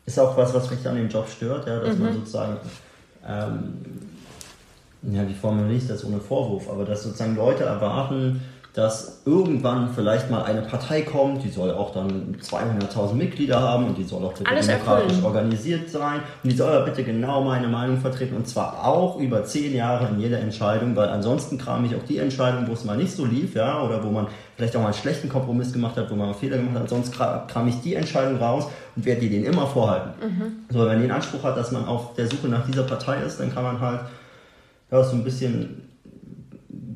ist 0.06 0.18
auch 0.18 0.36
was, 0.36 0.52
was 0.52 0.70
mich 0.70 0.86
an 0.86 0.96
dem 0.96 1.08
Job 1.08 1.28
stört, 1.28 1.66
ja, 1.66 1.80
dass 1.80 1.96
man 1.96 2.12
sozusagen, 2.12 2.58
ähm, 3.26 4.03
ja, 5.10 5.26
wie 5.28 5.34
formuliere 5.34 5.74
ich 5.76 5.86
das 5.88 6.04
ohne 6.04 6.18
Vorwurf, 6.20 6.68
aber 6.70 6.84
dass 6.84 7.02
sozusagen 7.02 7.36
Leute 7.36 7.64
erwarten, 7.64 8.40
dass 8.72 9.22
irgendwann 9.24 9.90
vielleicht 9.94 10.32
mal 10.32 10.42
eine 10.42 10.62
Partei 10.62 11.02
kommt, 11.02 11.44
die 11.44 11.48
soll 11.48 11.70
auch 11.70 11.92
dann 11.92 12.34
200.000 12.42 13.14
Mitglieder 13.14 13.60
haben 13.60 13.86
und 13.86 13.96
die 13.96 14.02
soll 14.02 14.24
auch 14.24 14.32
bitte 14.32 14.50
Alles 14.50 14.66
demokratisch 14.66 15.04
erfüllen. 15.12 15.24
organisiert 15.24 15.88
sein 15.90 16.16
und 16.42 16.50
die 16.50 16.56
soll 16.56 16.72
aber 16.72 16.84
bitte 16.86 17.04
genau 17.04 17.44
meine 17.44 17.68
Meinung 17.68 17.98
vertreten 17.98 18.34
und 18.34 18.48
zwar 18.48 18.84
auch 18.84 19.20
über 19.20 19.44
zehn 19.44 19.76
Jahre 19.76 20.08
in 20.08 20.18
jeder 20.18 20.40
Entscheidung, 20.40 20.96
weil 20.96 21.08
ansonsten 21.08 21.56
kram 21.56 21.84
ich 21.84 21.94
auch 21.94 22.02
die 22.08 22.18
Entscheidung, 22.18 22.66
wo 22.66 22.72
es 22.72 22.84
mal 22.84 22.96
nicht 22.96 23.12
so 23.12 23.24
lief, 23.24 23.54
ja, 23.54 23.80
oder 23.80 24.02
wo 24.02 24.10
man 24.10 24.26
vielleicht 24.56 24.74
auch 24.74 24.80
mal 24.80 24.86
einen 24.86 24.94
schlechten 24.94 25.28
Kompromiss 25.28 25.72
gemacht 25.72 25.96
hat, 25.96 26.10
wo 26.10 26.16
man 26.16 26.26
mal 26.30 26.34
Fehler 26.34 26.56
gemacht 26.56 26.74
hat, 26.76 26.88
sonst 26.88 27.14
kra- 27.14 27.46
kram 27.46 27.68
ich 27.68 27.80
die 27.80 27.94
Entscheidung 27.94 28.38
raus 28.38 28.66
und 28.96 29.04
werde 29.04 29.20
die 29.20 29.28
denen 29.30 29.44
immer 29.44 29.68
vorhalten. 29.68 30.10
So, 30.70 30.80
wenn 30.80 30.86
man 30.88 31.00
den 31.00 31.12
Anspruch 31.12 31.44
hat, 31.44 31.56
dass 31.56 31.70
man 31.70 31.84
auf 31.84 32.14
der 32.14 32.26
Suche 32.26 32.48
nach 32.48 32.66
dieser 32.66 32.82
Partei 32.82 33.18
ist, 33.24 33.38
dann 33.38 33.54
kann 33.54 33.62
man 33.62 33.80
halt 33.80 34.00
ja, 34.94 35.02
so 35.02 35.16
ein 35.16 35.24
bisschen 35.24 35.82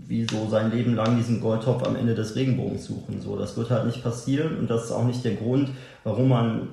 wie 0.06 0.24
so 0.24 0.48
sein 0.48 0.70
Leben 0.70 0.94
lang 0.94 1.16
diesen 1.16 1.40
Goldtopf 1.40 1.82
am 1.82 1.96
Ende 1.96 2.14
des 2.14 2.34
Regenbogens 2.34 2.86
suchen. 2.86 3.20
So, 3.20 3.36
das 3.36 3.56
wird 3.56 3.70
halt 3.70 3.86
nicht 3.86 4.02
passieren 4.02 4.56
und 4.58 4.70
das 4.70 4.84
ist 4.84 4.92
auch 4.92 5.04
nicht 5.04 5.22
der 5.24 5.34
Grund, 5.34 5.68
warum 6.04 6.28
man 6.28 6.68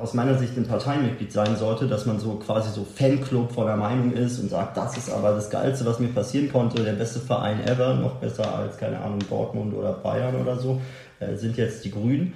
aus 0.00 0.14
meiner 0.14 0.38
Sicht 0.38 0.56
ein 0.56 0.66
Parteimitglied 0.66 1.32
sein 1.32 1.56
sollte, 1.56 1.86
dass 1.86 2.06
man 2.06 2.18
so 2.18 2.36
quasi 2.36 2.70
so 2.70 2.84
Fanclub 2.84 3.52
von 3.52 3.66
der 3.66 3.76
Meinung 3.76 4.12
ist 4.12 4.38
und 4.38 4.50
sagt, 4.50 4.76
das 4.76 4.96
ist 4.96 5.10
aber 5.10 5.32
das 5.32 5.50
Geilste, 5.50 5.84
was 5.84 5.98
mir 5.98 6.08
passieren 6.08 6.50
konnte, 6.50 6.82
der 6.82 6.92
beste 6.92 7.18
Verein 7.18 7.62
ever, 7.66 7.94
noch 7.94 8.14
besser 8.14 8.54
als, 8.54 8.78
keine 8.78 9.00
Ahnung, 9.00 9.18
Dortmund 9.28 9.74
oder 9.74 9.92
Bayern 9.92 10.36
oder 10.36 10.56
so, 10.56 10.80
äh, 11.20 11.34
sind 11.34 11.56
jetzt 11.58 11.84
die 11.84 11.90
Grünen. 11.90 12.34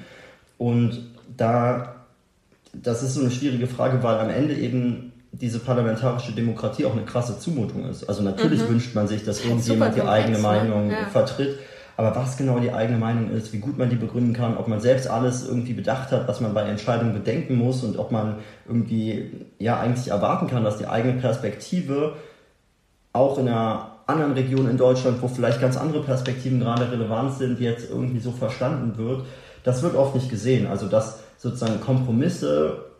Und 0.58 1.00
da, 1.36 1.94
das 2.74 3.02
ist 3.02 3.14
so 3.14 3.20
eine 3.20 3.30
schwierige 3.30 3.68
Frage, 3.68 4.02
weil 4.02 4.18
am 4.18 4.28
Ende 4.28 4.54
eben 4.54 5.11
diese 5.32 5.58
parlamentarische 5.58 6.32
Demokratie 6.32 6.84
auch 6.84 6.92
eine 6.92 7.04
krasse 7.04 7.38
Zumutung 7.38 7.88
ist. 7.88 8.04
Also 8.08 8.22
natürlich 8.22 8.68
wünscht 8.68 8.94
man 8.94 9.08
sich, 9.08 9.24
dass 9.24 9.44
irgendjemand 9.44 9.96
die 9.96 10.02
eigene 10.02 10.36
ne? 10.36 10.42
Meinung 10.42 10.90
Ja. 10.90 11.06
vertritt. 11.10 11.58
Aber 11.96 12.14
was 12.16 12.36
genau 12.36 12.58
die 12.58 12.72
eigene 12.72 12.98
Meinung 12.98 13.30
ist, 13.30 13.52
wie 13.52 13.58
gut 13.58 13.78
man 13.78 13.90
die 13.90 13.96
begründen 13.96 14.32
kann, 14.32 14.56
ob 14.56 14.68
man 14.68 14.80
selbst 14.80 15.08
alles 15.08 15.46
irgendwie 15.46 15.72
bedacht 15.72 16.10
hat, 16.10 16.26
was 16.28 16.40
man 16.40 16.54
bei 16.54 16.62
Entscheidungen 16.62 17.12
bedenken 17.12 17.56
muss 17.56 17.82
und 17.82 17.98
ob 17.98 18.12
man 18.12 18.36
irgendwie 18.66 19.30
ja 19.58 19.78
eigentlich 19.78 20.08
erwarten 20.08 20.48
kann, 20.48 20.64
dass 20.64 20.78
die 20.78 20.86
eigene 20.86 21.20
Perspektive 21.20 22.14
auch 23.12 23.38
in 23.38 23.48
einer 23.48 23.92
anderen 24.06 24.32
Region 24.32 24.68
in 24.68 24.76
Deutschland, 24.76 25.22
wo 25.22 25.28
vielleicht 25.28 25.60
ganz 25.60 25.76
andere 25.76 26.02
Perspektiven 26.02 26.60
gerade 26.60 26.90
relevant 26.90 27.34
sind, 27.34 27.60
jetzt 27.60 27.88
irgendwie 27.90 28.20
so 28.20 28.32
verstanden 28.32 28.96
wird, 28.96 29.24
das 29.64 29.82
wird 29.82 29.94
oft 29.94 30.14
nicht 30.14 30.28
gesehen. 30.28 30.66
Also 30.66 30.88
dass 30.88 31.20
sozusagen 31.38 31.80
Kompromisse 31.80 32.91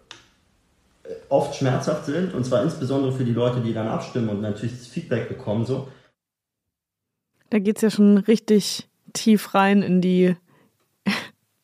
oft 1.33 1.57
schmerzhaft 1.57 2.05
sind 2.05 2.35
und 2.35 2.45
zwar 2.45 2.63
insbesondere 2.63 3.13
für 3.13 3.25
die 3.25 3.33
Leute, 3.33 3.61
die 3.61 3.73
dann 3.73 3.89
abstimmen 3.89 4.29
und 4.29 4.43
natürlich 4.43 4.77
das 4.79 4.87
Feedback 4.87 5.29
bekommen 5.29 5.65
so. 5.65 5.89
Da 7.49 7.59
geht 7.59 7.77
es 7.77 7.83
ja 7.83 7.91
schon 7.91 8.19
richtig 8.19 8.89
tief 9.15 9.55
rein 9.55 9.83
in 9.83 10.03
die, 10.03 10.37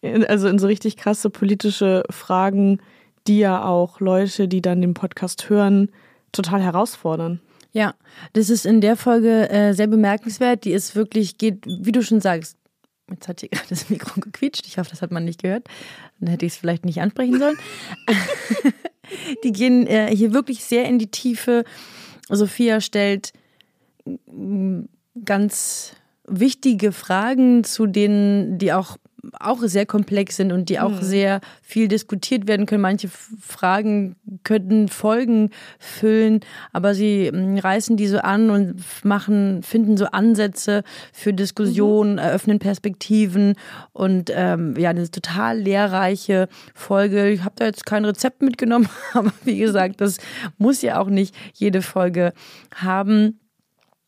in, 0.01 0.25
also 0.25 0.49
in 0.49 0.59
so 0.59 0.67
richtig 0.67 0.97
krasse 0.97 1.29
politische 1.29 2.03
Fragen, 2.09 2.81
die 3.27 3.39
ja 3.39 3.65
auch 3.65 4.01
Leute, 4.01 4.49
die 4.49 4.63
dann 4.63 4.81
den 4.81 4.95
Podcast 4.95 5.51
hören, 5.51 5.91
total 6.33 6.63
herausfordern. 6.63 7.41
Ja, 7.73 7.95
das 8.33 8.49
ist 8.49 8.65
in 8.65 8.81
der 8.81 8.97
Folge 8.97 9.51
äh, 9.51 9.75
sehr 9.75 9.87
bemerkenswert. 9.87 10.65
Die 10.65 10.73
ist 10.73 10.97
wirklich, 10.97 11.37
geht, 11.37 11.65
wie 11.67 11.93
du 11.93 12.03
schon 12.03 12.23
sagst, 12.23 12.57
jetzt 13.11 13.29
hat 13.29 13.41
hier 13.41 13.49
gerade 13.53 13.69
das 13.69 13.91
Mikro 13.91 14.19
gequietscht. 14.21 14.67
Ich 14.67 14.79
hoffe, 14.79 14.91
das 14.91 15.03
hat 15.03 15.13
man 15.13 15.27
nicht 15.27 15.43
gehört. 15.43 15.69
Dann 16.21 16.31
hätte 16.31 16.47
ich 16.47 16.53
es 16.53 16.59
vielleicht 16.59 16.87
nicht 16.87 17.03
ansprechen 17.03 17.39
sollen. 17.39 17.59
die 19.45 19.53
gehen 19.53 19.87
äh, 19.87 20.15
hier 20.15 20.33
wirklich 20.33 20.65
sehr 20.65 20.85
in 20.85 20.99
die 20.99 21.11
Tiefe. 21.11 21.65
Sophia 22.29 22.81
stellt 22.81 23.33
mm, 24.05 24.83
ganz 25.25 25.95
wichtige 26.27 26.93
Fragen, 26.93 27.65
zu 27.65 27.87
denen, 27.87 28.59
die 28.59 28.73
auch 28.73 28.99
auch 29.41 29.61
sehr 29.63 29.85
komplex 29.85 30.37
sind 30.37 30.53
und 30.53 30.69
die 30.69 30.79
auch 30.79 31.03
sehr 31.03 31.41
viel 31.61 31.89
diskutiert 31.89 32.47
werden 32.47 32.67
können. 32.67 32.83
Manche 32.83 33.09
Fragen 33.09 34.17
könnten 34.45 34.89
Folgen 34.89 35.51
füllen, 35.79 36.41
aber 36.73 36.95
sie 36.95 37.31
mm, 37.33 37.59
reißen 37.59 37.97
die 37.97 38.07
so 38.07 38.19
an 38.19 38.51
und 38.51 38.83
machen, 39.05 39.63
finden 39.63 39.97
so 39.97 40.07
Ansätze 40.07 40.85
für 41.13 41.33
Diskussionen, 41.33 42.19
eröffnen 42.19 42.59
Perspektiven 42.59 43.55
und 43.93 44.31
ähm, 44.33 44.75
ja, 44.79 44.91
eine 44.91 45.11
total 45.11 45.59
lehrreiche 45.59 46.49
Folge. 46.75 47.31
Ich 47.31 47.43
habe 47.43 47.55
da 47.57 47.67
jetzt 47.67 47.87
kein 47.87 48.05
Rezept 48.05 48.43
mitgenommen, 48.43 48.89
aber 49.15 49.33
wie 49.45 49.59
gesagt, 49.59 50.01
das 50.01 50.19
muss 50.59 50.83
ja 50.83 51.01
auch 51.01 51.09
nicht 51.09 51.35
jede 51.55 51.83
Folge 51.83 52.33
haben 52.75 53.41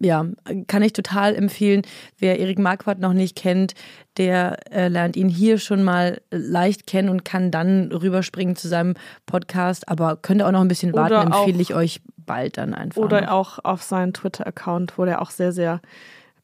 ja, 0.00 0.26
kann 0.66 0.82
ich 0.82 0.92
total 0.94 1.34
empfehlen. 1.34 1.82
Wer 2.18 2.38
Erik 2.38 2.58
Marquardt 2.58 2.98
noch 2.98 3.12
nicht 3.12 3.36
kennt, 3.36 3.74
der 4.16 4.56
äh, 4.72 4.88
lernt 4.88 5.14
ihn 5.16 5.28
hier 5.28 5.58
schon 5.58 5.84
mal 5.84 6.20
leicht 6.30 6.86
kennen 6.86 7.10
und 7.10 7.24
kann 7.24 7.50
dann 7.50 7.92
rüberspringen 7.92 8.56
zu 8.56 8.66
seinem 8.66 8.94
Podcast. 9.26 9.88
Aber 9.88 10.16
könnt 10.16 10.40
ihr 10.40 10.46
auch 10.46 10.52
noch 10.52 10.62
ein 10.62 10.68
bisschen 10.68 10.94
warten, 10.94 11.12
Oder 11.14 11.20
auch- 11.34 11.40
empfehle 11.46 11.62
ich 11.62 11.74
euch 11.74 12.00
bald 12.16 12.56
dann 12.56 12.74
einfach. 12.74 13.00
Oder 13.02 13.20
noch. 13.22 13.30
auch 13.30 13.58
auf 13.62 13.82
seinen 13.82 14.14
Twitter-Account, 14.14 14.96
wo 14.96 15.04
der 15.04 15.20
auch 15.20 15.30
sehr, 15.30 15.52
sehr 15.52 15.80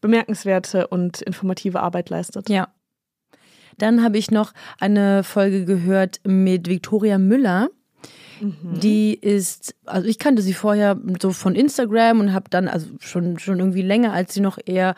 bemerkenswerte 0.01 0.87
und 0.89 1.23
informative 1.23 1.81
Arbeit 1.81 2.11
leistet. 2.11 2.49
Ja. 2.51 2.69
Dann 3.79 4.03
habe 4.03 4.19
ich 4.19 4.31
noch 4.31 4.53
eine 4.81 5.23
Folge 5.23 5.65
gehört 5.65 6.21
mit 6.25 6.69
Viktoria 6.69 7.19
Müller. 7.19 7.69
Die 8.41 9.15
ist, 9.15 9.75
also 9.85 10.07
ich 10.09 10.19
kannte 10.19 10.43
sie 10.43 10.55
vorher 10.55 10.99
so 11.21 11.33
von 11.33 11.55
Instagram 11.55 12.21
und 12.21 12.33
habe 12.33 12.51
dann, 12.51 12.69
also 12.69 12.89
schon, 13.01 13.39
schon 13.39 13.59
irgendwie 13.59 13.83
länger, 13.83 14.13
als 14.13 14.35
sie 14.35 14.41
noch 14.41 14.59
eher 14.65 14.95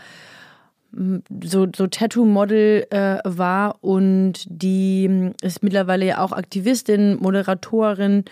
mm, 0.92 1.18
so, 1.42 1.66
so 1.74 1.86
Tattoo-Model 1.86 2.86
äh, 2.90 3.18
war. 3.24 3.82
Und 3.82 4.44
die 4.48 5.08
mm, 5.08 5.34
ist 5.42 5.62
mittlerweile 5.62 6.06
ja 6.06 6.20
auch 6.20 6.32
Aktivistin, 6.32 7.18
Moderatorin. 7.20 8.24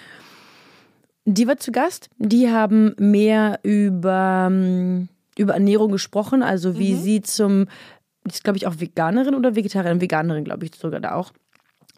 Die 1.24 1.46
war 1.46 1.56
zu 1.56 1.72
Gast. 1.72 2.08
Die 2.18 2.50
haben 2.50 2.94
mehr 2.98 3.60
über, 3.62 4.50
mm, 4.50 5.08
über 5.38 5.54
Ernährung 5.54 5.92
gesprochen, 5.92 6.42
also 6.42 6.78
wie 6.78 6.94
sie 6.94 7.20
zum, 7.20 7.66
ist 8.24 8.42
glaube 8.42 8.56
ich 8.56 8.66
auch 8.66 8.80
Veganerin 8.80 9.34
oder 9.34 9.54
Vegetarierin, 9.54 10.00
Veganerin 10.00 10.44
glaube 10.44 10.64
ich 10.64 10.74
sogar 10.74 11.00
da 11.00 11.14
auch 11.14 11.32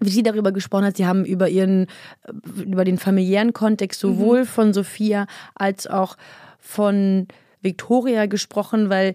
wie 0.00 0.10
sie 0.10 0.22
darüber 0.22 0.52
gesprochen 0.52 0.84
hat, 0.84 0.96
sie 0.96 1.06
haben 1.06 1.24
über 1.24 1.48
ihren, 1.48 1.86
über 2.64 2.84
den 2.84 2.98
familiären 2.98 3.52
Kontext 3.52 4.00
sowohl 4.00 4.44
von 4.44 4.72
Sophia 4.72 5.26
als 5.54 5.86
auch 5.86 6.16
von 6.58 7.26
Victoria 7.60 8.26
gesprochen, 8.26 8.88
weil 8.88 9.14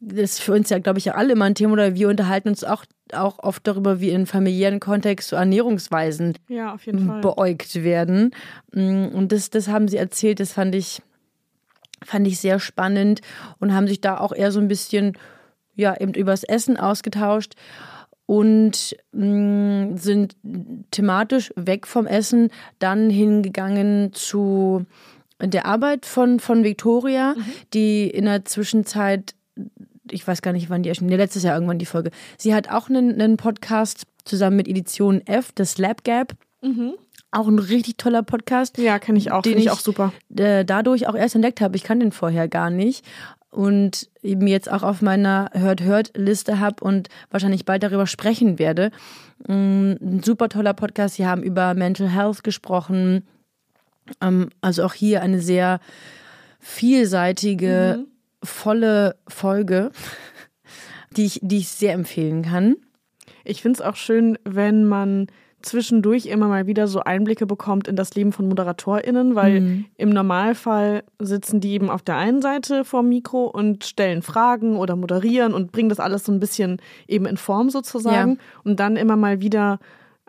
das 0.00 0.38
für 0.38 0.52
uns 0.52 0.70
ja, 0.70 0.78
glaube 0.78 0.98
ich, 0.98 1.04
ja 1.04 1.14
alle 1.14 1.32
immer 1.32 1.44
ein 1.44 1.54
Thema 1.54 1.74
oder 1.74 1.94
wir 1.94 2.08
unterhalten 2.08 2.48
uns 2.48 2.64
auch, 2.64 2.84
auch 3.12 3.38
oft 3.38 3.66
darüber, 3.66 4.00
wie 4.00 4.10
in 4.10 4.26
familiären 4.26 4.80
Kontext 4.80 5.28
so 5.28 5.36
Ernährungsweisen 5.36 6.34
Ja, 6.48 6.76
beäugt 7.20 7.84
werden. 7.84 8.32
Mm, 8.72 9.06
Und 9.06 9.30
das, 9.30 9.50
das 9.50 9.68
haben 9.68 9.86
sie 9.88 9.96
erzählt, 9.96 10.40
das 10.40 10.52
fand 10.52 10.74
ich, 10.74 11.00
fand 12.04 12.26
ich 12.26 12.40
sehr 12.40 12.58
spannend 12.58 13.20
und 13.58 13.72
haben 13.72 13.86
sich 13.86 14.00
da 14.00 14.18
auch 14.18 14.32
eher 14.32 14.50
so 14.50 14.58
ein 14.58 14.68
bisschen, 14.68 15.16
ja, 15.76 15.94
eben 16.00 16.14
übers 16.14 16.42
Essen 16.42 16.76
ausgetauscht 16.76 17.54
und 18.26 18.96
mh, 19.12 19.96
sind 19.96 20.36
thematisch 20.90 21.52
weg 21.56 21.86
vom 21.86 22.06
Essen 22.06 22.50
dann 22.78 23.08
hingegangen 23.10 24.12
zu 24.12 24.84
der 25.40 25.66
Arbeit 25.66 26.06
von, 26.06 26.40
von 26.40 26.64
Victoria, 26.64 27.34
die 27.74 28.08
in 28.08 28.24
der 28.24 28.44
Zwischenzeit, 28.44 29.34
ich 30.10 30.26
weiß 30.26 30.40
gar 30.42 30.52
nicht, 30.52 30.70
wann 30.70 30.82
die 30.82 30.88
erschienen, 30.88 31.10
nee, 31.10 31.16
letztes 31.16 31.42
Jahr 31.42 31.54
irgendwann 31.54 31.78
die 31.78 31.86
Folge. 31.86 32.10
Sie 32.38 32.54
hat 32.54 32.70
auch 32.70 32.88
einen, 32.88 33.12
einen 33.20 33.36
Podcast 33.36 34.06
zusammen 34.24 34.56
mit 34.56 34.66
Edition 34.66 35.20
F, 35.26 35.52
das 35.54 35.78
Lab 35.78 36.04
Gap. 36.04 36.32
Auch 37.32 37.48
ein 37.48 37.58
richtig 37.58 37.98
toller 37.98 38.22
Podcast 38.22 38.78
Ja, 38.78 38.98
kenne 38.98 39.18
ich 39.18 39.30
auch. 39.30 39.42
den 39.42 39.58
ich 39.58 39.66
ich- 39.66 39.70
auch 39.70 39.78
super. 39.78 40.12
äh, 40.36 40.64
dadurch 40.64 41.06
auch 41.06 41.14
erst 41.14 41.34
entdeckt 41.34 41.60
habe. 41.60 41.76
Ich 41.76 41.82
kann 41.84 42.00
den 42.00 42.12
vorher 42.12 42.48
gar 42.48 42.70
nicht. 42.70 43.04
Und 43.56 44.10
eben 44.22 44.46
jetzt 44.46 44.70
auch 44.70 44.82
auf 44.82 45.00
meiner 45.00 45.48
Hört-Hört-Liste 45.54 46.60
habe 46.60 46.84
und 46.84 47.08
wahrscheinlich 47.30 47.64
bald 47.64 47.82
darüber 47.82 48.06
sprechen 48.06 48.58
werde. 48.58 48.90
Mm, 49.48 49.92
Ein 49.92 50.22
super 50.22 50.50
toller 50.50 50.74
Podcast. 50.74 51.14
Sie 51.14 51.26
haben 51.26 51.42
über 51.42 51.72
Mental 51.72 52.10
Health 52.10 52.44
gesprochen. 52.44 53.26
Ähm, 54.20 54.50
Also 54.60 54.84
auch 54.84 54.92
hier 54.92 55.22
eine 55.22 55.40
sehr 55.40 55.80
vielseitige, 56.60 58.04
volle 58.42 59.16
Folge, 59.26 59.90
die 61.16 61.24
ich, 61.24 61.40
die 61.42 61.56
ich 61.58 61.68
sehr 61.68 61.94
empfehlen 61.94 62.42
kann. 62.42 62.76
Ich 63.42 63.62
finde 63.62 63.80
es 63.80 63.86
auch 63.86 63.96
schön, 63.96 64.38
wenn 64.44 64.84
man 64.84 65.28
zwischendurch 65.62 66.26
immer 66.26 66.48
mal 66.48 66.66
wieder 66.66 66.86
so 66.86 67.00
Einblicke 67.00 67.46
bekommt 67.46 67.88
in 67.88 67.96
das 67.96 68.14
Leben 68.14 68.32
von 68.32 68.48
ModeratorInnen, 68.48 69.34
weil 69.34 69.60
Mhm. 69.60 69.84
im 69.96 70.10
Normalfall 70.10 71.02
sitzen 71.18 71.60
die 71.60 71.72
eben 71.72 71.90
auf 71.90 72.02
der 72.02 72.16
einen 72.16 72.40
Seite 72.42 72.84
vorm 72.84 73.08
Mikro 73.08 73.46
und 73.46 73.84
stellen 73.84 74.22
Fragen 74.22 74.76
oder 74.76 74.94
moderieren 74.96 75.54
und 75.54 75.72
bringen 75.72 75.88
das 75.88 76.00
alles 76.00 76.24
so 76.24 76.32
ein 76.32 76.40
bisschen 76.40 76.80
eben 77.08 77.26
in 77.26 77.36
Form 77.36 77.70
sozusagen. 77.70 78.38
Und 78.64 78.78
dann 78.80 78.96
immer 78.96 79.16
mal 79.16 79.40
wieder 79.40 79.78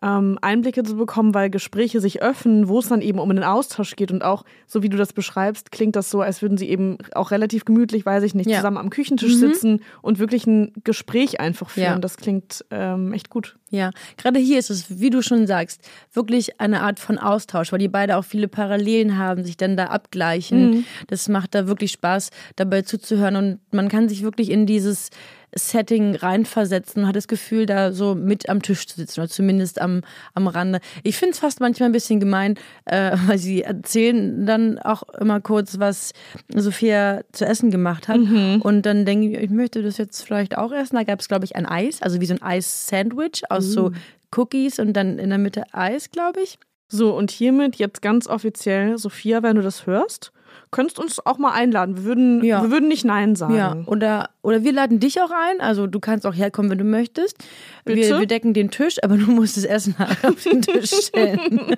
ähm, 0.02 0.38
Einblicke 0.42 0.84
zu 0.84 0.96
bekommen, 0.96 1.34
weil 1.34 1.50
Gespräche 1.50 2.00
sich 2.02 2.22
öffnen, 2.22 2.68
wo 2.68 2.80
es 2.80 2.88
dann 2.88 3.02
eben 3.02 3.20
um 3.20 3.30
einen 3.32 3.44
Austausch 3.44 3.96
geht. 3.96 4.12
Und 4.12 4.24
auch, 4.24 4.44
so 4.68 4.84
wie 4.84 4.90
du 4.90 4.98
das 4.98 5.12
beschreibst, 5.14 5.72
klingt 5.72 5.96
das 5.96 6.12
so, 6.12 6.22
als 6.22 6.42
würden 6.42 6.58
sie 6.58 6.70
eben 6.70 6.98
auch 7.16 7.32
relativ 7.32 7.66
gemütlich, 7.66 8.06
weiß 8.06 8.24
ich 8.24 8.36
nicht, 8.36 8.50
Ja. 8.50 8.58
zusammen 8.58 8.78
am 8.78 8.90
Küchentisch 8.90 9.36
sitzen 9.36 9.82
und 10.02 10.20
wirklich 10.20 10.46
ein 10.46 10.72
Gespräch 10.84 11.40
einfach 11.40 11.70
führen. 11.70 11.86
Ja. 11.86 12.00
Das 12.00 12.18
klingt 12.18 12.64
ähm, 12.70 13.12
echt 13.14 13.30
gut. 13.30 13.58
Ja, 13.70 13.92
gerade 14.18 14.40
hier 14.40 14.60
ist 14.60 14.70
es, 14.70 15.00
wie 15.02 15.10
du 15.10 15.22
schon 15.22 15.46
sagst, 15.46 15.82
wirklich 16.14 16.62
eine 16.62 16.82
Art 16.82 17.00
von 17.00 17.18
Austausch, 17.18 17.72
weil 17.72 17.80
die 17.80 17.90
beide 17.90 18.16
auch 18.18 18.24
viele 18.24 18.48
Parallelen 18.48 19.18
haben, 19.18 19.44
sich 19.44 19.58
dann 19.58 19.76
da 19.76 19.86
abgleichen. 19.88 20.86
Das 21.08 21.28
macht 21.28 21.54
da 21.54 21.68
wirklich 21.68 21.92
Spaß, 21.92 22.30
dabei 22.56 22.84
zuzuhören 22.84 23.36
und 23.36 23.60
man 23.74 23.90
kann 23.90 24.08
sich 24.08 24.24
wirklich 24.24 24.52
in 24.52 24.66
dieses 24.66 25.10
Setting 25.56 26.16
reinversetzen 26.16 27.04
und 27.04 27.08
hat 27.08 27.16
das 27.16 27.28
Gefühl, 27.28 27.66
da 27.66 27.92
so 27.92 28.16
mit 28.16 28.50
am 28.50 28.62
Tisch 28.62 28.86
zu 28.88 28.96
sitzen 28.96 29.22
oder 29.22 29.30
zumindest 29.30 29.80
am, 29.82 30.02
am 30.34 30.48
Rande. 30.48 30.80
Ich 31.04 31.18
finde 31.18 31.34
es 31.34 31.40
fast 31.40 31.60
manchmal 31.60 31.90
ein 31.90 31.94
bisschen 31.94 32.20
gemein, 32.20 32.56
äh, 32.86 33.16
weil 33.28 33.38
sie 33.38 33.64
erzählen 33.64 34.46
dann 34.46 34.80
auch 34.80 35.04
immer 35.20 35.40
kurz, 35.40 35.80
was 35.80 36.14
Sophia 36.54 37.22
zu 37.32 37.46
essen 37.46 37.72
gemacht 37.72 38.08
hat. 38.08 38.18
Und 38.62 38.86
dann 38.86 39.06
denke 39.06 39.28
ich, 39.30 39.44
ich 39.44 39.50
möchte 39.50 39.82
das 39.82 39.98
jetzt 39.98 40.22
vielleicht 40.22 40.58
auch 40.58 40.72
essen. 40.72 40.96
Da 40.96 41.04
gab 41.04 41.20
es, 41.20 41.28
glaube 41.28 41.46
ich, 41.46 41.56
ein 41.56 41.66
Eis, 41.66 42.02
also 42.02 42.20
wie 42.22 42.26
so 42.26 42.34
ein 42.34 42.42
Eis-Sandwich 42.42 43.50
aus 43.50 43.66
so 43.66 43.92
Cookies 44.36 44.80
und 44.80 44.94
dann 44.94 45.20
in 45.20 45.30
der 45.30 45.40
Mitte 45.40 45.64
Eis, 45.74 46.12
glaube 46.12 46.42
ich. 46.42 46.60
So, 46.90 47.16
und 47.16 47.32
hiermit 47.32 47.76
jetzt 47.78 48.02
ganz 48.02 48.28
offiziell, 48.28 48.98
Sophia, 48.98 49.44
wenn 49.44 49.58
du 49.58 49.62
das 49.62 49.86
hörst, 49.86 50.32
könntest 50.72 51.00
uns 51.00 51.26
auch 51.26 51.38
mal 51.38 51.52
einladen. 51.52 51.98
Wir 51.98 52.04
würden, 52.04 52.44
Ja. 52.44 52.62
wir 52.64 52.72
würden 52.72 52.88
nicht 52.88 53.06
Nein 53.06 53.36
sagen. 53.36 53.56
Ja, 53.56 53.78
oder, 53.86 54.30
oder 54.42 54.64
wir 54.64 54.72
laden 54.74 55.00
dich 55.00 55.22
auch 55.22 55.32
ein. 55.32 55.62
Also 55.62 55.88
du 55.88 56.00
kannst 56.00 56.26
auch 56.26 56.34
herkommen, 56.36 56.70
wenn 56.72 56.78
du 56.78 56.84
möchtest. 56.84 57.38
Wir, 57.86 57.96
Bitte? 57.96 58.20
wir 58.20 58.28
decken 58.28 58.54
den 58.54 58.72
Tisch, 58.72 58.98
aber 59.04 59.18
du 59.18 59.32
musst 59.32 59.58
das 59.58 59.64
Essen 59.64 59.96
auf 60.24 60.44
den 60.44 60.62
Tisch 60.62 60.92
stellen. 60.92 61.76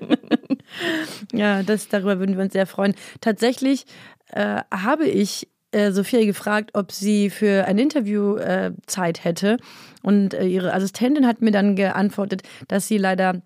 ja, 1.34 1.64
das, 1.64 1.88
darüber 1.90 2.20
würden 2.20 2.36
wir 2.38 2.44
uns 2.44 2.54
sehr 2.54 2.68
freuen. 2.68 2.96
Tatsächlich 3.22 3.86
äh, 4.32 4.62
habe 4.74 5.06
ich 5.08 5.48
äh, 5.72 5.92
Sophia 5.92 6.26
gefragt, 6.26 6.72
ob 6.74 6.92
sie 6.92 7.30
für 7.30 7.66
ein 7.66 7.78
Interview 7.78 8.38
äh, 8.38 8.72
Zeit 8.88 9.24
hätte. 9.24 9.58
Und 10.02 10.34
äh, 10.34 10.46
ihre 10.46 10.74
Assistentin 10.74 11.28
hat 11.28 11.42
mir 11.42 11.52
dann 11.52 11.76
geantwortet, 11.76 12.42
dass 12.68 12.88
sie 12.88 12.98
leider 12.98 13.42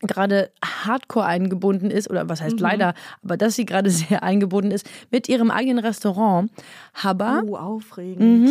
gerade 0.00 0.50
hardcore 0.64 1.24
eingebunden 1.26 1.90
ist, 1.90 2.10
oder 2.10 2.28
was 2.28 2.40
heißt 2.42 2.60
leider, 2.60 2.94
aber 3.22 3.36
dass 3.36 3.56
sie 3.56 3.64
gerade 3.64 3.90
sehr 3.90 4.22
eingebunden 4.22 4.70
ist 4.70 4.88
mit 5.10 5.28
ihrem 5.28 5.50
eigenen 5.50 5.78
Restaurant. 5.78 6.50
Aber 7.02 7.42
Oh, 7.46 7.56
aufregend. 7.56 8.50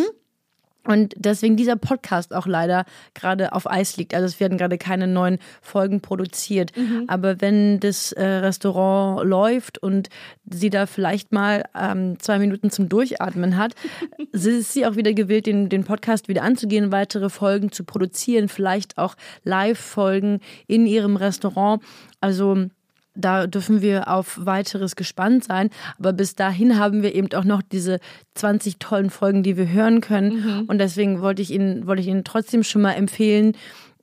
Und 0.85 1.13
deswegen 1.17 1.55
dieser 1.55 1.75
Podcast 1.75 2.33
auch 2.33 2.47
leider 2.47 2.85
gerade 3.13 3.53
auf 3.53 3.69
Eis 3.69 3.97
liegt. 3.97 4.13
Also 4.13 4.25
es 4.25 4.39
werden 4.39 4.57
gerade 4.57 4.77
keine 4.77 5.07
neuen 5.07 5.39
Folgen 5.61 6.01
produziert. 6.01 6.71
Aber 7.07 7.41
wenn 7.41 7.79
das 7.79 8.11
äh, 8.11 8.23
Restaurant 8.23 9.27
läuft 9.27 9.77
und 9.77 10.09
sie 10.49 10.69
da 10.69 10.85
vielleicht 10.85 11.31
mal 11.31 11.63
ähm, 11.79 12.19
zwei 12.19 12.39
Minuten 12.39 12.69
zum 12.69 12.89
Durchatmen 12.89 13.57
hat, 13.57 13.73
ist 14.31 14.73
sie 14.73 14.85
auch 14.85 14.95
wieder 14.95 15.13
gewillt, 15.13 15.47
den, 15.47 15.69
den 15.69 15.83
Podcast 15.83 16.27
wieder 16.27 16.43
anzugehen, 16.43 16.91
weitere 16.91 17.29
Folgen 17.29 17.71
zu 17.71 17.83
produzieren, 17.83 18.47
vielleicht 18.47 18.97
auch 18.97 19.15
Live-Folgen 19.43 20.39
in 20.67 20.85
ihrem 20.85 21.15
Restaurant. 21.15 21.81
Also 22.21 22.67
da 23.15 23.47
dürfen 23.47 23.81
wir 23.81 24.07
auf 24.07 24.39
weiteres 24.41 24.95
gespannt 24.95 25.43
sein. 25.43 25.69
Aber 25.97 26.13
bis 26.13 26.35
dahin 26.35 26.77
haben 26.77 27.01
wir 27.03 27.15
eben 27.15 27.31
auch 27.33 27.43
noch 27.43 27.61
diese 27.61 27.99
20 28.35 28.77
tollen 28.79 29.09
Folgen, 29.09 29.43
die 29.43 29.57
wir 29.57 29.69
hören 29.69 30.01
können. 30.01 30.65
Und 30.67 30.79
deswegen 30.79 31.21
wollte 31.21 31.41
ich 31.41 31.51
Ihnen, 31.51 31.87
wollte 31.87 32.01
ich 32.01 32.07
Ihnen 32.07 32.23
trotzdem 32.23 32.63
schon 32.63 32.81
mal 32.81 32.93
empfehlen, 32.93 33.53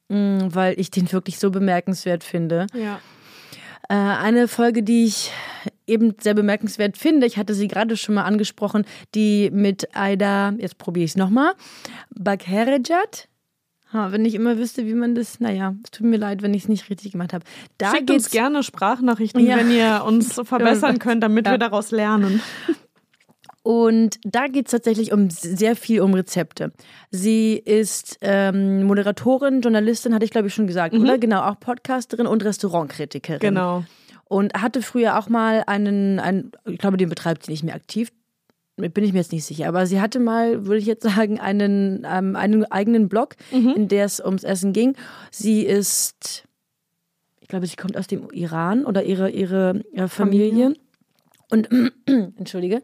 mh, 0.08 0.48
weil 0.54 0.78
ich 0.78 0.90
den 0.90 1.10
wirklich 1.12 1.38
so 1.38 1.50
bemerkenswert 1.50 2.24
finde. 2.24 2.66
Ja. 2.74 3.00
Äh, 3.88 3.94
eine 3.94 4.48
Folge, 4.48 4.82
die 4.82 5.04
ich 5.04 5.30
eben 5.86 6.14
sehr 6.20 6.34
bemerkenswert 6.34 6.96
finde, 6.96 7.26
ich 7.26 7.36
hatte 7.36 7.54
sie 7.54 7.68
gerade 7.68 7.96
schon 7.96 8.14
mal 8.14 8.24
angesprochen, 8.24 8.84
die 9.14 9.50
mit 9.50 9.94
Aida, 9.94 10.54
jetzt 10.58 10.78
probiere 10.78 11.04
ich 11.04 11.12
es 11.12 11.16
nochmal, 11.16 11.52
Bakherejad. 12.10 13.28
Wenn 13.92 14.24
ich 14.24 14.34
immer 14.34 14.56
wüsste, 14.58 14.86
wie 14.86 14.94
man 14.94 15.14
das, 15.14 15.38
naja, 15.40 15.74
es 15.84 15.90
tut 15.90 16.06
mir 16.06 16.16
leid, 16.16 16.42
wenn 16.42 16.54
ich 16.54 16.62
es 16.62 16.68
nicht 16.68 16.88
richtig 16.90 17.12
gemacht 17.12 17.32
habe. 17.32 17.44
Da 17.78 17.90
Schickt 17.90 18.06
geht's 18.08 18.24
uns 18.24 18.30
gerne 18.32 18.62
Sprachnachrichten, 18.62 19.44
Ja. 19.44 19.56
wenn 19.56 19.70
ihr 19.70 20.02
uns 20.06 20.34
verbessern 20.44 20.98
könnt, 20.98 21.22
damit 21.22 21.46
Ja. 21.46 21.52
wir 21.52 21.58
daraus 21.58 21.90
lernen. 21.90 22.40
Und 23.64 24.18
da 24.24 24.48
geht 24.48 24.66
es 24.66 24.72
tatsächlich 24.72 25.12
um 25.12 25.30
sehr 25.30 25.76
viel 25.76 26.00
um 26.00 26.14
Rezepte. 26.14 26.72
Sie 27.10 27.54
ist 27.54 28.18
ähm, 28.20 28.82
Moderatorin, 28.84 29.60
Journalistin, 29.60 30.14
hatte 30.14 30.24
ich 30.24 30.32
glaube 30.32 30.48
ich 30.48 30.54
schon 30.54 30.66
gesagt, 30.66 30.94
oder? 30.94 31.16
Genau, 31.18 31.42
auch 31.42 31.60
Podcasterin 31.60 32.26
und 32.26 32.44
Restaurantkritikerin. 32.44 33.38
Genau. 33.40 33.84
Und 34.24 34.54
hatte 34.54 34.82
früher 34.82 35.16
auch 35.18 35.28
mal 35.28 35.62
einen, 35.66 36.18
einen, 36.18 36.52
ich 36.64 36.78
glaube, 36.78 36.96
den 36.96 37.08
betreibt 37.08 37.44
sie 37.44 37.52
nicht 37.52 37.62
mehr 37.62 37.74
aktiv. 37.74 38.10
Bin 38.88 39.04
ich 39.04 39.12
mir 39.12 39.20
jetzt 39.20 39.32
nicht 39.32 39.44
sicher, 39.44 39.68
aber 39.68 39.86
sie 39.86 40.00
hatte 40.00 40.20
mal, 40.20 40.66
würde 40.66 40.78
ich 40.78 40.86
jetzt 40.86 41.02
sagen, 41.14 41.40
einen, 41.40 42.06
ähm, 42.10 42.36
einen 42.36 42.64
eigenen 42.70 43.08
Blog, 43.08 43.36
in 43.50 43.88
der 43.88 44.04
es 44.04 44.20
ums 44.20 44.44
Essen 44.44 44.72
ging. 44.72 44.94
Sie 45.30 45.62
ist, 45.62 46.44
ich 47.40 47.48
glaube, 47.48 47.66
sie 47.66 47.76
kommt 47.76 47.96
aus 47.96 48.06
dem 48.06 48.30
Iran 48.32 48.84
oder 48.84 49.04
ihre, 49.04 49.30
ihre 49.30 49.82
äh, 49.94 50.08
Familie. 50.08 50.74
Und, 51.50 51.68
entschuldige, 52.06 52.82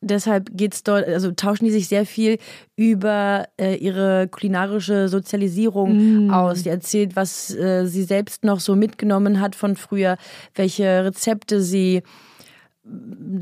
deshalb 0.00 0.56
geht's 0.56 0.82
dort, 0.82 1.06
also 1.06 1.30
tauschen 1.32 1.66
die 1.66 1.70
sich 1.70 1.88
sehr 1.88 2.06
viel 2.06 2.38
über 2.74 3.48
äh, 3.60 3.76
ihre 3.76 4.28
kulinarische 4.28 5.08
Sozialisierung 5.08 6.30
aus. 6.30 6.60
Sie 6.60 6.68
erzählt, 6.68 7.16
was 7.16 7.54
äh, 7.54 7.86
sie 7.86 8.04
selbst 8.04 8.44
noch 8.44 8.60
so 8.60 8.76
mitgenommen 8.76 9.40
hat 9.40 9.54
von 9.54 9.76
früher, 9.76 10.16
welche 10.54 11.04
Rezepte 11.04 11.60
sie 11.60 12.02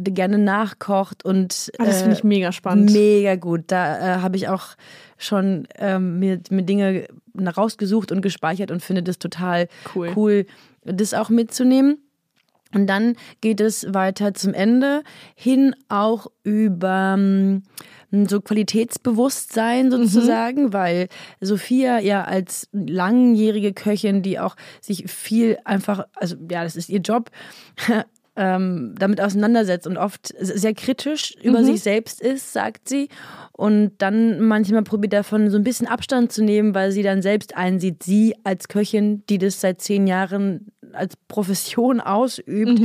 gerne 0.05 0.39
nachkocht 0.39 1.25
und 1.25 1.71
Ah, 1.79 1.85
das 1.85 1.99
finde 1.99 2.15
äh, 2.15 2.19
ich 2.19 2.25
mega 2.25 2.53
spannend. 2.53 2.93
Mega 2.93 3.37
gut. 3.37 3.65
Da 3.69 3.99
äh, 3.99 4.21
habe 4.21 4.37
ich 4.37 4.49
auch 4.49 4.69
schon 5.19 5.67
ähm, 5.79 6.19
mir, 6.19 6.41
mir 6.51 6.63
Dinge 6.63 7.07
rausgesucht 7.39 8.13
und 8.13 8.23
gespeichert 8.23 8.71
und 8.71 8.83
finde 8.83 9.03
das 9.03 9.19
total 9.19 9.69
Cool. 9.95 10.13
cool, 10.17 10.47
das 10.85 11.15
auch 11.15 11.29
mitzunehmen. 11.29 11.99
Und 12.75 12.89
dann 12.89 13.15
geht 13.41 13.61
es 13.61 13.87
weiter 13.95 14.35
zum 14.35 14.53
Ende 14.53 15.03
hin 15.37 15.77
auch 15.89 16.27
über 16.43 17.15
ähm, 17.17 17.63
so 18.27 18.41
Qualitätsbewusstsein 18.41 19.91
sozusagen, 19.91 20.73
weil 20.73 21.09
Sophia 21.41 21.99
ja 22.01 22.25
als 22.25 22.69
langjährige 22.73 23.73
Köchin, 23.73 24.23
die 24.23 24.39
auch 24.39 24.57
sich 24.81 25.11
viel 25.11 25.59
einfach, 25.65 26.07
also 26.15 26.37
ja, 26.51 26.65
das 26.65 26.77
ist 26.77 26.89
ihr 26.89 27.01
Job, 27.01 27.31
ähm, 28.37 28.95
damit 28.99 29.21
auseinandersetzt 29.21 29.87
und 29.87 29.97
oft 29.97 30.35
sehr 30.39 30.75
kritisch 30.75 31.35
über 31.43 31.63
sich 31.63 31.83
selbst 31.83 32.21
ist, 32.21 32.53
sagt 32.53 32.89
sie. 32.89 33.09
Und 33.53 33.93
dann 33.99 34.41
manchmal 34.41 34.83
probiert 34.83 35.13
davon 35.13 35.51
so 35.51 35.57
ein 35.57 35.65
bisschen 35.65 35.87
Abstand 35.87 36.33
zu 36.33 36.43
nehmen, 36.43 36.75
weil 36.75 36.91
sie 36.91 37.03
dann 37.03 37.23
selbst 37.23 37.57
einsieht, 37.57 38.03
sie 38.03 38.35
als 38.43 38.69
Köchin, 38.69 39.23
die 39.29 39.39
das 39.39 39.61
seit 39.61 39.81
zehn 39.81 40.07
Jahren 40.07 40.73
als 40.93 41.17
Profession 41.29 42.01
ausübt, 42.01 42.81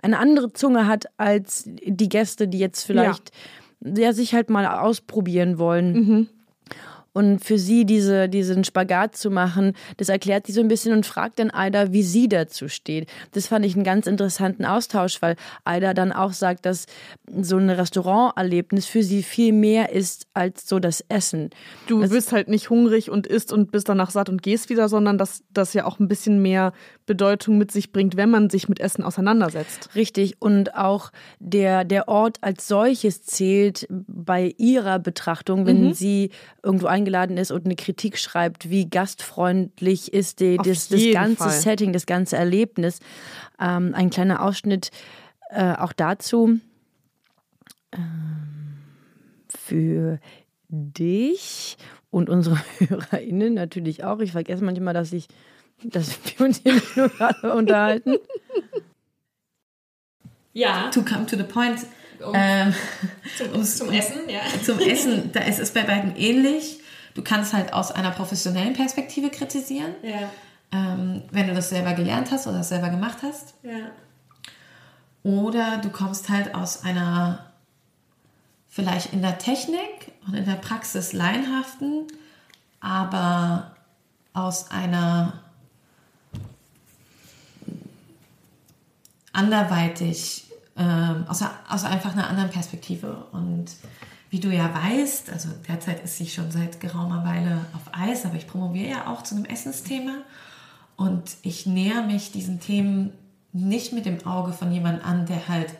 eine 0.00 0.18
andere 0.18 0.52
Zunge 0.52 0.86
hat 0.86 1.06
als 1.16 1.64
die 1.66 2.08
Gäste, 2.08 2.48
die 2.48 2.58
jetzt 2.58 2.84
vielleicht 2.84 3.30
ja. 3.84 4.12
sich 4.12 4.34
halt 4.34 4.48
mal 4.48 4.66
ausprobieren 4.66 5.58
wollen. 5.58 6.28
Und 7.18 7.44
für 7.44 7.58
sie 7.58 7.84
diese, 7.84 8.28
diesen 8.28 8.62
Spagat 8.62 9.16
zu 9.16 9.28
machen, 9.30 9.72
das 9.96 10.08
erklärt 10.08 10.46
sie 10.46 10.52
so 10.52 10.60
ein 10.60 10.68
bisschen 10.68 10.92
und 10.92 11.04
fragt 11.04 11.40
dann 11.40 11.50
Aida, 11.50 11.92
wie 11.92 12.04
sie 12.04 12.28
dazu 12.28 12.68
steht. 12.68 13.08
Das 13.32 13.48
fand 13.48 13.64
ich 13.66 13.74
einen 13.74 13.82
ganz 13.82 14.06
interessanten 14.06 14.64
Austausch, 14.64 15.20
weil 15.20 15.34
Aida 15.64 15.94
dann 15.94 16.12
auch 16.12 16.32
sagt, 16.32 16.64
dass 16.64 16.86
so 17.42 17.56
ein 17.56 17.70
Restauranterlebnis 17.70 18.86
für 18.86 19.02
sie 19.02 19.24
viel 19.24 19.52
mehr 19.52 19.90
ist 19.92 20.26
als 20.32 20.68
so 20.68 20.78
das 20.78 21.04
Essen. 21.08 21.50
Du 21.88 22.00
Das- 22.00 22.10
bist 22.10 22.30
halt 22.30 22.46
nicht 22.48 22.70
hungrig 22.70 23.10
und 23.10 23.26
isst 23.26 23.52
und 23.52 23.72
bist 23.72 23.88
danach 23.88 24.10
satt 24.10 24.28
und 24.28 24.42
gehst 24.42 24.70
wieder, 24.70 24.88
sondern 24.88 25.18
dass 25.18 25.42
das 25.52 25.74
ja 25.74 25.86
auch 25.86 25.98
ein 25.98 26.06
bisschen 26.06 26.40
mehr 26.40 26.72
Bedeutung 27.06 27.58
mit 27.58 27.72
sich 27.72 27.90
bringt, 27.90 28.16
wenn 28.16 28.30
man 28.30 28.48
sich 28.50 28.68
mit 28.68 28.80
Essen 28.80 29.02
auseinandersetzt. 29.02 29.88
Richtig. 29.96 30.36
Und 30.40 30.74
auch 30.76 31.10
der, 31.40 31.84
der 31.84 32.06
Ort 32.08 32.36
als 32.42 32.68
solches 32.68 33.24
zählt 33.24 33.86
bei 33.90 34.54
ihrer 34.58 34.98
Betrachtung, 34.98 35.66
wenn 35.66 35.94
sie 35.94 36.30
irgendwo 36.62 36.86
eingeladen 37.08 37.38
ist 37.38 37.50
und 37.50 37.64
eine 37.64 37.76
Kritik 37.76 38.18
schreibt, 38.18 38.70
wie 38.70 38.88
gastfreundlich 38.88 40.12
ist 40.12 40.40
die, 40.40 40.58
das, 40.58 40.88
das 40.88 41.02
ganze 41.12 41.44
Fall. 41.44 41.50
Setting, 41.50 41.92
das 41.92 42.06
ganze 42.06 42.36
Erlebnis. 42.36 43.00
Ähm, 43.58 43.94
ein 43.94 44.10
kleiner 44.10 44.42
Ausschnitt 44.42 44.90
äh, 45.50 45.74
auch 45.74 45.92
dazu. 45.92 46.58
Ähm, 47.92 48.78
für 49.48 50.18
dich 50.68 51.76
und 52.10 52.28
unsere 52.28 52.58
HörerInnen 52.78 53.54
natürlich 53.54 54.04
auch. 54.04 54.20
Ich 54.20 54.32
vergesse 54.32 54.64
manchmal, 54.64 54.94
dass 54.94 55.12
ich 55.12 55.26
dass 55.84 56.18
wir 56.24 56.44
uns 56.44 56.60
hier 56.62 56.74
nicht 56.74 56.96
nur 56.96 57.08
gerade 57.08 57.54
unterhalten. 57.54 58.16
Ja. 60.52 60.90
To 60.90 61.02
come 61.02 61.24
to 61.26 61.36
the 61.36 61.44
point. 61.44 61.86
Um, 62.20 62.32
ähm, 62.34 62.74
zum, 63.36 63.62
zum 63.62 63.90
Essen, 63.92 64.28
ja. 64.28 64.40
Zum 64.64 64.80
Essen, 64.80 65.30
da 65.32 65.42
ist 65.42 65.60
es 65.60 65.70
bei 65.70 65.84
beiden 65.84 66.16
ähnlich. 66.16 66.80
Du 67.18 67.24
kannst 67.24 67.52
halt 67.52 67.72
aus 67.72 67.90
einer 67.90 68.12
professionellen 68.12 68.74
Perspektive 68.74 69.28
kritisieren, 69.28 69.92
Ja. 70.04 70.30
ähm, 70.70 71.24
wenn 71.32 71.48
du 71.48 71.54
das 71.54 71.68
selber 71.68 71.94
gelernt 71.94 72.30
hast 72.30 72.46
oder 72.46 72.58
das 72.58 72.68
selber 72.68 72.90
gemacht 72.90 73.18
hast. 73.24 73.54
Ja. 73.64 73.90
Oder 75.24 75.78
du 75.78 75.90
kommst 75.90 76.28
halt 76.28 76.54
aus 76.54 76.84
einer 76.84 77.44
vielleicht 78.68 79.12
in 79.12 79.20
der 79.20 79.36
Technik 79.36 80.12
und 80.28 80.34
in 80.34 80.44
der 80.44 80.52
Praxis 80.54 81.12
laienhaften, 81.12 82.06
aber 82.78 83.72
aus 84.32 84.70
einer 84.70 85.32
anderweitig, 89.32 90.44
ähm, 90.76 91.24
aus, 91.28 91.42
aus 91.68 91.82
einfach 91.84 92.12
einer 92.12 92.28
anderen 92.28 92.50
Perspektive. 92.50 93.26
Und 93.32 93.66
wie 94.30 94.40
du 94.40 94.48
ja 94.50 94.72
weißt, 94.74 95.30
also 95.30 95.48
derzeit 95.66 96.04
ist 96.04 96.16
sie 96.16 96.26
schon 96.26 96.50
seit 96.50 96.80
geraumer 96.80 97.24
Weile 97.24 97.64
auf 97.74 97.92
Eis, 97.92 98.26
aber 98.26 98.36
ich 98.36 98.46
promoviere 98.46 98.90
ja 98.90 99.06
auch 99.06 99.22
zu 99.22 99.34
einem 99.34 99.46
Essensthema. 99.46 100.12
Und 100.96 101.36
ich 101.42 101.66
näher 101.66 102.02
mich 102.02 102.32
diesen 102.32 102.60
Themen 102.60 103.12
nicht 103.52 103.92
mit 103.92 104.04
dem 104.04 104.26
Auge 104.26 104.52
von 104.52 104.72
jemandem 104.72 105.04
an, 105.04 105.26
der 105.26 105.48
halt 105.48 105.74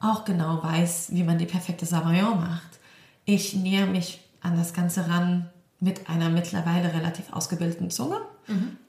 auch 0.00 0.24
genau 0.24 0.62
weiß, 0.62 1.08
wie 1.12 1.22
man 1.22 1.38
die 1.38 1.46
perfekte 1.46 1.86
Savoyon 1.86 2.40
macht. 2.40 2.80
Ich 3.24 3.54
näher 3.54 3.86
mich 3.86 4.20
an 4.40 4.56
das 4.56 4.74
Ganze 4.74 5.08
ran 5.08 5.48
mit 5.80 6.08
einer 6.08 6.30
mittlerweile 6.30 6.92
relativ 6.92 7.32
ausgebildeten 7.32 7.90
Zunge, 7.90 8.20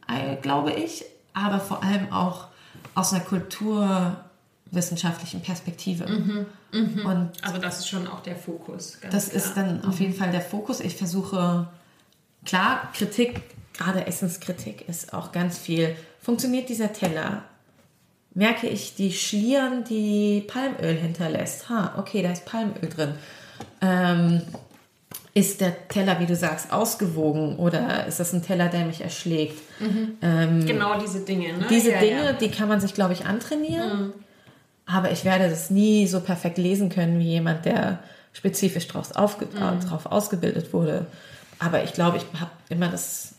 äh, 0.07 0.35
glaube 0.37 0.73
ich, 0.73 1.05
aber 1.33 1.59
vor 1.59 1.83
allem 1.83 2.11
auch 2.11 2.47
aus 2.95 3.13
einer 3.13 3.23
kulturwissenschaftlichen 4.75 5.41
Perspektive. 5.41 6.05
Und 6.73 7.31
Also 7.41 7.57
das 7.61 7.79
ist 7.79 7.89
schon 7.89 8.07
auch 8.07 8.21
der 8.21 8.35
Fokus. 8.35 8.97
Das 9.09 9.29
klar. 9.29 9.35
ist 9.38 9.53
dann 9.55 9.83
auf 9.85 9.99
jeden 9.99 10.13
Fall 10.13 10.31
der 10.31 10.41
Fokus. 10.41 10.81
Ich 10.81 10.95
versuche, 10.95 11.67
klar, 12.45 12.89
Kritik, 12.93 13.41
gerade 13.73 14.05
Essenskritik 14.05 14.88
ist 14.88 15.13
auch 15.13 15.31
ganz 15.31 15.57
viel. 15.57 15.95
Funktioniert 16.21 16.69
dieser 16.69 16.91
Teller? 16.91 17.43
Merke 18.33 18.67
ich 18.67 18.95
die 18.95 19.13
Schlieren, 19.13 19.85
die 19.85 20.41
Palmöl 20.45 20.95
hinterlässt? 20.95 21.69
Ha, 21.69 21.95
okay, 21.97 22.21
da 22.21 22.31
ist 22.31 22.45
Palmöl 22.45 22.89
drin. 22.93 23.13
Ähm, 23.81 24.41
ist 25.33 25.61
der 25.61 25.88
Teller, 25.88 26.19
wie 26.19 26.25
du 26.25 26.35
sagst, 26.35 26.71
ausgewogen 26.71 27.57
oder 27.57 28.05
ist 28.07 28.19
das 28.19 28.33
ein 28.33 28.41
Teller, 28.41 28.67
der 28.67 28.85
mich 28.85 29.01
erschlägt? 29.01 29.61
Genau 30.21 30.99
diese 30.99 31.21
Dinge, 31.21 31.53
ne? 31.57 31.65
Diese 31.69 31.91
ja, 31.91 31.99
Dinge, 31.99 32.23
Ja. 32.25 32.33
die 32.33 32.49
kann 32.49 32.67
man 32.69 32.79
sich, 32.79 32.93
glaube 32.93 33.13
ich, 33.13 33.25
antrainieren. 33.25 34.13
Aber 34.86 35.12
ich 35.12 35.26
werde 35.26 35.50
das 35.50 35.69
nie 35.69 36.08
so 36.08 36.19
perfekt 36.19 36.58
lesen 36.58 36.89
können 36.89 37.19
wie 37.19 37.30
jemand, 37.30 37.65
der 37.65 38.00
spezifisch 38.34 38.88
drauf, 38.88 39.15
aufge 39.15 39.48
drauf 39.48 40.06
ausgebildet 40.06 40.74
wurde. 40.74 41.08
Aber 41.58 41.84
ich 41.84 41.93
glaube, 41.93 42.17
ich 42.17 42.39
habe 42.39 42.52
immer 42.69 42.89
das, 42.89 43.36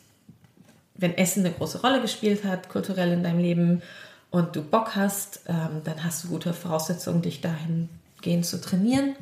wenn 0.94 1.16
Essen 1.16 1.44
eine 1.44 1.54
große 1.54 1.82
Rolle 1.82 2.00
gespielt 2.00 2.44
hat, 2.44 2.68
kulturell 2.68 3.12
in 3.12 3.22
deinem 3.22 3.38
Leben 3.38 3.82
und 4.30 4.56
du 4.56 4.62
Bock 4.62 4.96
hast, 4.96 5.40
ähm, 5.46 5.82
dann 5.84 6.02
hast 6.02 6.24
du 6.24 6.28
gute 6.28 6.52
Voraussetzungen, 6.52 7.22
dich 7.22 7.40
dahingehend 7.40 8.44
zu 8.44 8.60
trainieren. 8.60 9.14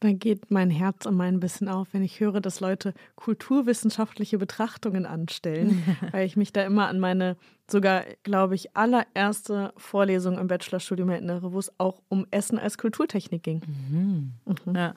Da 0.00 0.12
geht 0.12 0.50
mein 0.50 0.70
Herz 0.70 1.06
immer 1.06 1.24
ein 1.24 1.40
bisschen 1.40 1.68
auf, 1.68 1.88
wenn 1.92 2.04
ich 2.04 2.20
höre, 2.20 2.40
dass 2.40 2.60
Leute 2.60 2.94
kulturwissenschaftliche 3.16 4.38
Betrachtungen 4.38 5.06
anstellen, 5.06 5.82
weil 6.12 6.26
ich 6.26 6.36
mich 6.36 6.52
da 6.52 6.62
immer 6.62 6.88
an 6.88 7.00
meine 7.00 7.36
sogar, 7.70 8.04
glaube 8.22 8.54
ich, 8.54 8.74
allererste 8.76 9.72
Vorlesung 9.76 10.38
im 10.38 10.46
Bachelorstudium 10.46 11.10
erinnere, 11.10 11.52
wo 11.52 11.58
es 11.58 11.72
auch 11.78 12.00
um 12.08 12.26
Essen 12.30 12.58
als 12.58 12.78
Kulturtechnik 12.78 13.42
ging. 13.42 14.32
Ja. 14.74 14.94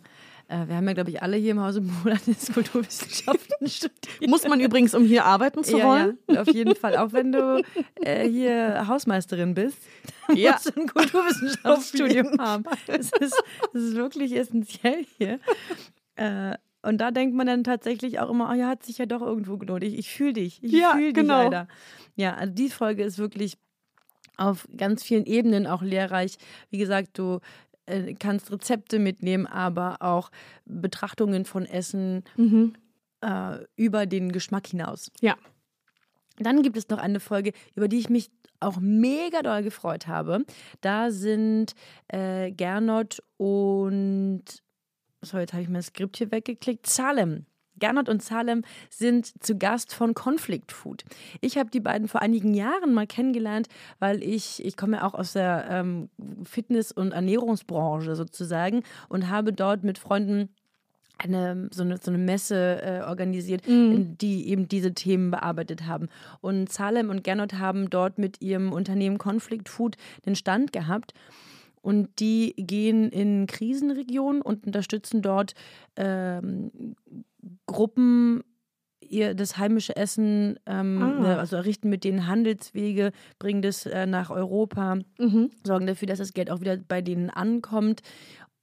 Äh, 0.47 0.67
wir 0.67 0.75
haben 0.75 0.87
ja, 0.87 0.93
glaube 0.93 1.09
ich, 1.09 1.21
alle 1.21 1.37
hier 1.37 1.51
im 1.51 1.61
Hause 1.61 1.81
Monats 1.81 2.51
Kulturwissenschaften 2.53 3.55
studiert. 3.67 4.27
Muss 4.27 4.45
man 4.47 4.59
übrigens, 4.59 4.93
um 4.93 5.03
hier 5.05 5.23
arbeiten 5.25 5.63
zu 5.63 5.81
wollen? 5.81 6.17
Ja, 6.27 6.35
ja, 6.35 6.41
auf 6.41 6.47
jeden 6.53 6.75
Fall. 6.75 6.97
Auch 6.97 7.13
wenn 7.13 7.31
du 7.31 7.63
äh, 8.01 8.27
hier 8.27 8.85
Hausmeisterin 8.87 9.53
bist, 9.53 9.77
Ja. 10.35 10.53
musst 10.53 10.65
du 10.75 10.81
ein 10.81 10.87
Kulturwissenschaftsstudium 10.87 12.37
haben. 12.39 12.63
Das 12.87 13.11
ist, 13.19 13.41
das 13.73 13.81
ist 13.81 13.95
wirklich 13.95 14.35
essentiell 14.35 15.05
hier. 15.17 15.39
Äh, 16.15 16.55
und 16.83 16.99
da 16.99 17.11
denkt 17.11 17.35
man 17.35 17.47
dann 17.47 17.63
tatsächlich 17.63 18.19
auch 18.19 18.29
immer, 18.29 18.49
oh 18.51 18.53
ja, 18.53 18.67
hat 18.67 18.83
sich 18.83 18.97
ja 18.97 19.05
doch 19.05 19.21
irgendwo 19.21 19.57
gelohnt. 19.57 19.83
Ich, 19.83 19.97
ich 19.97 20.09
fühle 20.09 20.33
dich. 20.33 20.63
Ich 20.63 20.71
Ja, 20.71 20.93
fühle 20.93 21.13
dich, 21.13 21.21
genau. 21.21 21.39
Alter. 21.39 21.67
Ja, 22.15 22.35
also 22.35 22.53
die 22.53 22.69
Folge 22.69 23.03
ist 23.03 23.17
wirklich 23.17 23.57
auf 24.37 24.67
ganz 24.75 25.03
vielen 25.03 25.25
Ebenen 25.25 25.67
auch 25.67 25.81
lehrreich. 25.81 26.37
Wie 26.69 26.77
gesagt, 26.79 27.17
du 27.19 27.39
äh, 27.85 28.13
kannst 28.15 28.51
Rezepte 28.51 28.99
mitnehmen, 28.99 29.45
aber 29.45 29.97
auch 30.01 30.31
Betrachtungen 30.65 31.45
von 31.45 31.65
Essen 31.65 32.23
äh, 33.21 33.57
über 33.75 34.05
den 34.05 34.31
Geschmack 34.31 34.67
hinaus. 34.67 35.11
Ja. 35.21 35.37
Dann 36.39 36.63
gibt 36.63 36.77
es 36.77 36.89
noch 36.89 36.97
eine 36.97 37.19
Folge, 37.19 37.51
über 37.75 37.87
die 37.87 37.99
ich 37.99 38.09
mich 38.09 38.31
auch 38.59 38.79
mega 38.79 39.41
doll 39.41 39.63
gefreut 39.63 40.07
habe. 40.07 40.45
Da 40.81 41.11
sind 41.11 41.73
äh, 42.07 42.51
Gernot 42.51 43.21
und, 43.37 44.43
so 45.21 45.37
jetzt 45.37 45.53
habe 45.53 45.63
ich 45.63 45.69
mein 45.69 45.83
Skript 45.83 46.17
hier 46.17 46.31
weggeklickt, 46.31 46.87
Salem. 46.87 47.45
Gernot 47.79 48.09
und 48.09 48.21
Salem 48.21 48.63
sind 48.89 49.43
zu 49.43 49.57
Gast 49.57 49.93
von 49.93 50.13
Conflict 50.13 50.71
Food. 50.71 51.03
Ich 51.41 51.57
habe 51.57 51.69
die 51.69 51.79
beiden 51.79 52.07
vor 52.07 52.21
einigen 52.21 52.53
Jahren 52.53 52.93
mal 52.93 53.07
kennengelernt, 53.07 53.67
weil 53.99 54.23
ich, 54.23 54.63
ich 54.63 54.77
komme 54.77 54.97
ja 54.97 55.03
auch 55.03 55.15
aus 55.15 55.33
der 55.33 55.67
ähm, 55.69 56.09
Fitness- 56.43 56.91
und 56.91 57.11
Ernährungsbranche 57.11 58.15
sozusagen 58.15 58.83
und 59.09 59.29
habe 59.29 59.51
dort 59.51 59.83
mit 59.83 59.97
Freunden 59.97 60.49
eine, 61.17 61.69
so, 61.71 61.83
eine, 61.83 61.97
so 61.97 62.11
eine 62.11 62.17
Messe 62.17 62.81
äh, 62.81 63.01
organisiert, 63.03 63.67
in 63.67 64.17
die 64.17 64.47
eben 64.49 64.67
diese 64.67 64.93
Themen 64.93 65.29
bearbeitet 65.29 65.85
haben. 65.85 66.09
Und 66.41 66.71
Salem 66.71 67.09
und 67.09 67.23
Gernot 67.23 67.53
haben 67.53 67.89
dort 67.89 68.17
mit 68.17 68.41
ihrem 68.41 68.73
Unternehmen 68.73 69.17
Conflict 69.17 69.69
Food 69.69 69.97
den 70.25 70.35
Stand 70.35 70.73
gehabt. 70.73 71.13
Und 71.81 72.19
die 72.19 72.53
gehen 72.57 73.09
in 73.09 73.47
Krisenregionen 73.47 74.41
und 74.41 74.65
unterstützen 74.67 75.21
dort 75.21 75.53
ähm, 75.95 76.95
Gruppen, 77.65 78.43
ihr 79.01 79.33
das 79.33 79.57
heimische 79.57 79.95
Essen, 79.95 80.57
ähm, 80.65 81.01
Ah. 81.01 81.19
ne, 81.19 81.39
also 81.39 81.55
errichten 81.57 81.89
mit 81.89 82.03
denen 82.03 82.27
Handelswege, 82.27 83.11
bringen 83.39 83.61
das 83.61 83.85
äh, 83.85 84.05
nach 84.05 84.29
Europa, 84.29 84.99
sorgen 85.63 85.87
dafür, 85.87 86.07
dass 86.07 86.19
das 86.19 86.33
Geld 86.33 86.49
auch 86.51 86.61
wieder 86.61 86.77
bei 86.77 87.01
denen 87.01 87.29
ankommt. 87.29 88.01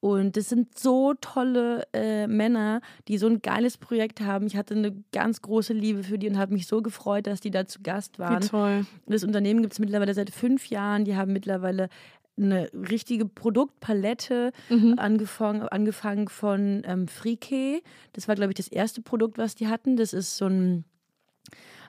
Und 0.00 0.36
das 0.36 0.48
sind 0.48 0.78
so 0.78 1.14
tolle 1.20 1.82
äh, 1.92 2.28
Männer, 2.28 2.82
die 3.08 3.18
so 3.18 3.26
ein 3.26 3.42
geiles 3.42 3.78
Projekt 3.78 4.20
haben. 4.20 4.46
Ich 4.46 4.56
hatte 4.56 4.74
eine 4.76 4.94
ganz 5.10 5.42
große 5.42 5.72
Liebe 5.72 6.04
für 6.04 6.18
die 6.18 6.28
und 6.28 6.38
habe 6.38 6.52
mich 6.54 6.68
so 6.68 6.82
gefreut, 6.82 7.26
dass 7.26 7.40
die 7.40 7.50
da 7.50 7.66
zu 7.66 7.80
Gast 7.82 8.20
waren. 8.20 8.40
Wie 8.44 8.46
toll. 8.46 8.86
Das 9.06 9.24
Unternehmen 9.24 9.60
gibt 9.60 9.72
es 9.72 9.80
mittlerweile 9.80 10.14
seit 10.14 10.30
fünf 10.30 10.66
Jahren. 10.66 11.04
Die 11.04 11.16
haben 11.16 11.32
mittlerweile 11.32 11.88
eine 12.38 12.70
richtige 12.72 13.26
Produktpalette 13.26 14.52
angefangen, 14.96 15.62
angefangen 15.62 16.28
von 16.28 16.82
ähm, 16.84 17.08
Frike. 17.08 17.82
Das 18.12 18.28
war, 18.28 18.34
glaube 18.34 18.52
ich, 18.52 18.56
das 18.56 18.68
erste 18.68 19.02
Produkt, 19.02 19.38
was 19.38 19.54
die 19.54 19.68
hatten. 19.68 19.96
Das 19.96 20.12
ist 20.12 20.36
so 20.36 20.46
ein, 20.46 20.84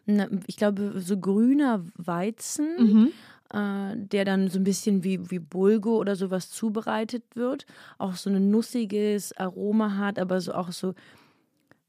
ne, 0.05 0.29
ich 0.47 0.57
glaube, 0.57 0.99
so 0.99 1.17
grüner 1.17 1.85
Weizen. 1.95 3.12
Äh, 3.51 3.95
der 3.95 4.25
dann 4.25 4.47
so 4.49 4.59
ein 4.59 4.63
bisschen 4.63 5.03
wie, 5.03 5.31
wie 5.31 5.39
Bulgur 5.39 5.97
oder 5.97 6.15
sowas 6.15 6.51
zubereitet 6.51 7.23
wird. 7.33 7.65
Auch 7.97 8.13
so 8.13 8.29
ein 8.29 8.51
nussiges 8.51 9.35
Aroma 9.35 9.97
hat, 9.97 10.19
aber 10.19 10.39
so 10.39 10.53
auch 10.53 10.71
so 10.71 10.93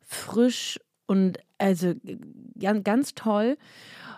frisch 0.01 0.81
und 1.07 1.39
also 1.59 1.93
ganz, 2.59 2.85
ganz 2.85 3.15
toll. 3.15 3.59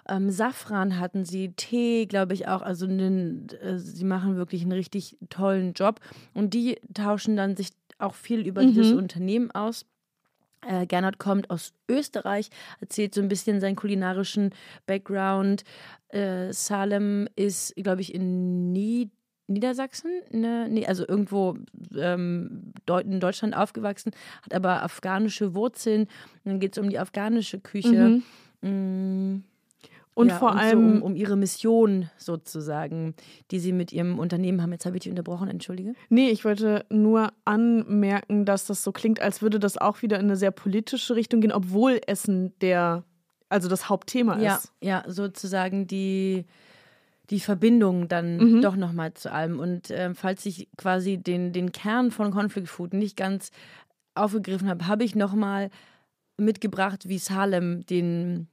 Ähm, 0.08 0.30
Safran 0.30 0.98
hatten 0.98 1.24
sie, 1.24 1.52
Tee, 1.52 2.06
glaube 2.06 2.34
ich 2.34 2.48
auch. 2.48 2.62
Also 2.62 2.86
einen, 2.86 3.48
äh, 3.60 3.78
sie 3.78 4.04
machen 4.04 4.36
wirklich 4.36 4.62
einen 4.62 4.72
richtig 4.72 5.16
tollen 5.30 5.72
Job. 5.74 6.00
Und 6.34 6.54
die 6.54 6.80
tauschen 6.92 7.36
dann 7.36 7.56
sich 7.56 7.70
auch 7.98 8.14
viel 8.14 8.46
über 8.46 8.64
dieses 8.64 8.92
Unternehmen 8.92 9.50
aus. 9.52 9.86
Äh, 10.66 10.86
Gernot 10.86 11.18
kommt 11.18 11.50
aus 11.50 11.72
Österreich, 11.88 12.50
erzählt 12.80 13.14
so 13.14 13.20
ein 13.20 13.28
bisschen 13.28 13.60
seinen 13.60 13.76
kulinarischen 13.76 14.50
Background. 14.86 15.64
Äh, 16.08 16.52
Salem 16.52 17.28
ist, 17.36 17.74
glaube 17.76 18.00
ich, 18.00 18.14
in 18.14 18.72
Nied 18.72 19.10
Niedersachsen, 19.48 20.10
ne, 20.30 20.68
nee, 20.70 20.86
also 20.86 21.06
irgendwo 21.06 21.56
ähm, 21.96 22.72
in 23.04 23.20
Deutschland 23.20 23.56
aufgewachsen, 23.56 24.12
hat 24.42 24.54
aber 24.54 24.82
afghanische 24.82 25.54
Wurzeln. 25.54 26.02
Und 26.02 26.08
dann 26.44 26.60
geht 26.60 26.72
es 26.72 26.82
um 26.82 26.88
die 26.88 26.98
afghanische 26.98 27.58
Küche. 27.60 28.22
Mm, 28.62 29.42
Und 30.14 30.28
ja, 30.28 30.38
vor 30.38 30.52
so 30.52 30.58
allem, 30.58 30.96
um, 30.96 31.02
um 31.02 31.16
ihre 31.16 31.36
Mission 31.36 32.10
sozusagen, 32.18 33.14
die 33.50 33.58
sie 33.58 33.72
mit 33.72 33.92
ihrem 33.92 34.18
Unternehmen 34.18 34.60
haben. 34.60 34.72
Jetzt 34.72 34.84
habe 34.84 34.96
ich 34.96 35.04
dich 35.04 35.10
unterbrochen, 35.10 35.48
entschuldige. 35.48 35.94
nee, 36.10 36.28
ich 36.28 36.44
wollte 36.44 36.84
nur 36.90 37.32
anmerken, 37.46 38.44
dass 38.44 38.66
das 38.66 38.82
so 38.84 38.92
klingt, 38.92 39.20
als 39.22 39.40
würde 39.40 39.58
das 39.58 39.78
auch 39.78 40.02
wieder 40.02 40.18
in 40.18 40.26
eine 40.26 40.36
sehr 40.36 40.50
politische 40.50 41.16
Richtung 41.16 41.40
gehen, 41.40 41.52
obwohl 41.52 42.00
Essen 42.06 42.52
der 42.60 43.04
also 43.52 43.68
das 43.68 43.90
Hauptthema 43.90 44.38
ja, 44.40 44.56
ist. 44.56 44.72
Ja, 44.80 45.04
sozusagen 45.06 45.86
die, 45.86 46.46
die 47.28 47.38
Verbindung 47.38 48.08
dann 48.08 48.38
Mhm. 48.38 48.62
doch 48.62 48.76
nochmal 48.76 49.12
zu 49.12 49.30
allem. 49.30 49.58
Und 49.60 49.90
ähm, 49.90 50.14
falls 50.14 50.46
ich 50.46 50.68
quasi 50.78 51.18
den, 51.18 51.52
den 51.52 51.70
Kern 51.70 52.10
von 52.10 52.30
Conflict 52.30 52.68
Food 52.68 52.94
nicht 52.94 53.14
ganz 53.16 53.50
aufgegriffen 54.14 54.68
habe, 54.68 54.86
habe 54.86 55.04
ich 55.04 55.14
nochmal 55.14 55.68
mitgebracht, 56.38 57.08
wie 57.08 57.18
Salem 57.18 57.84
den, 57.84 58.48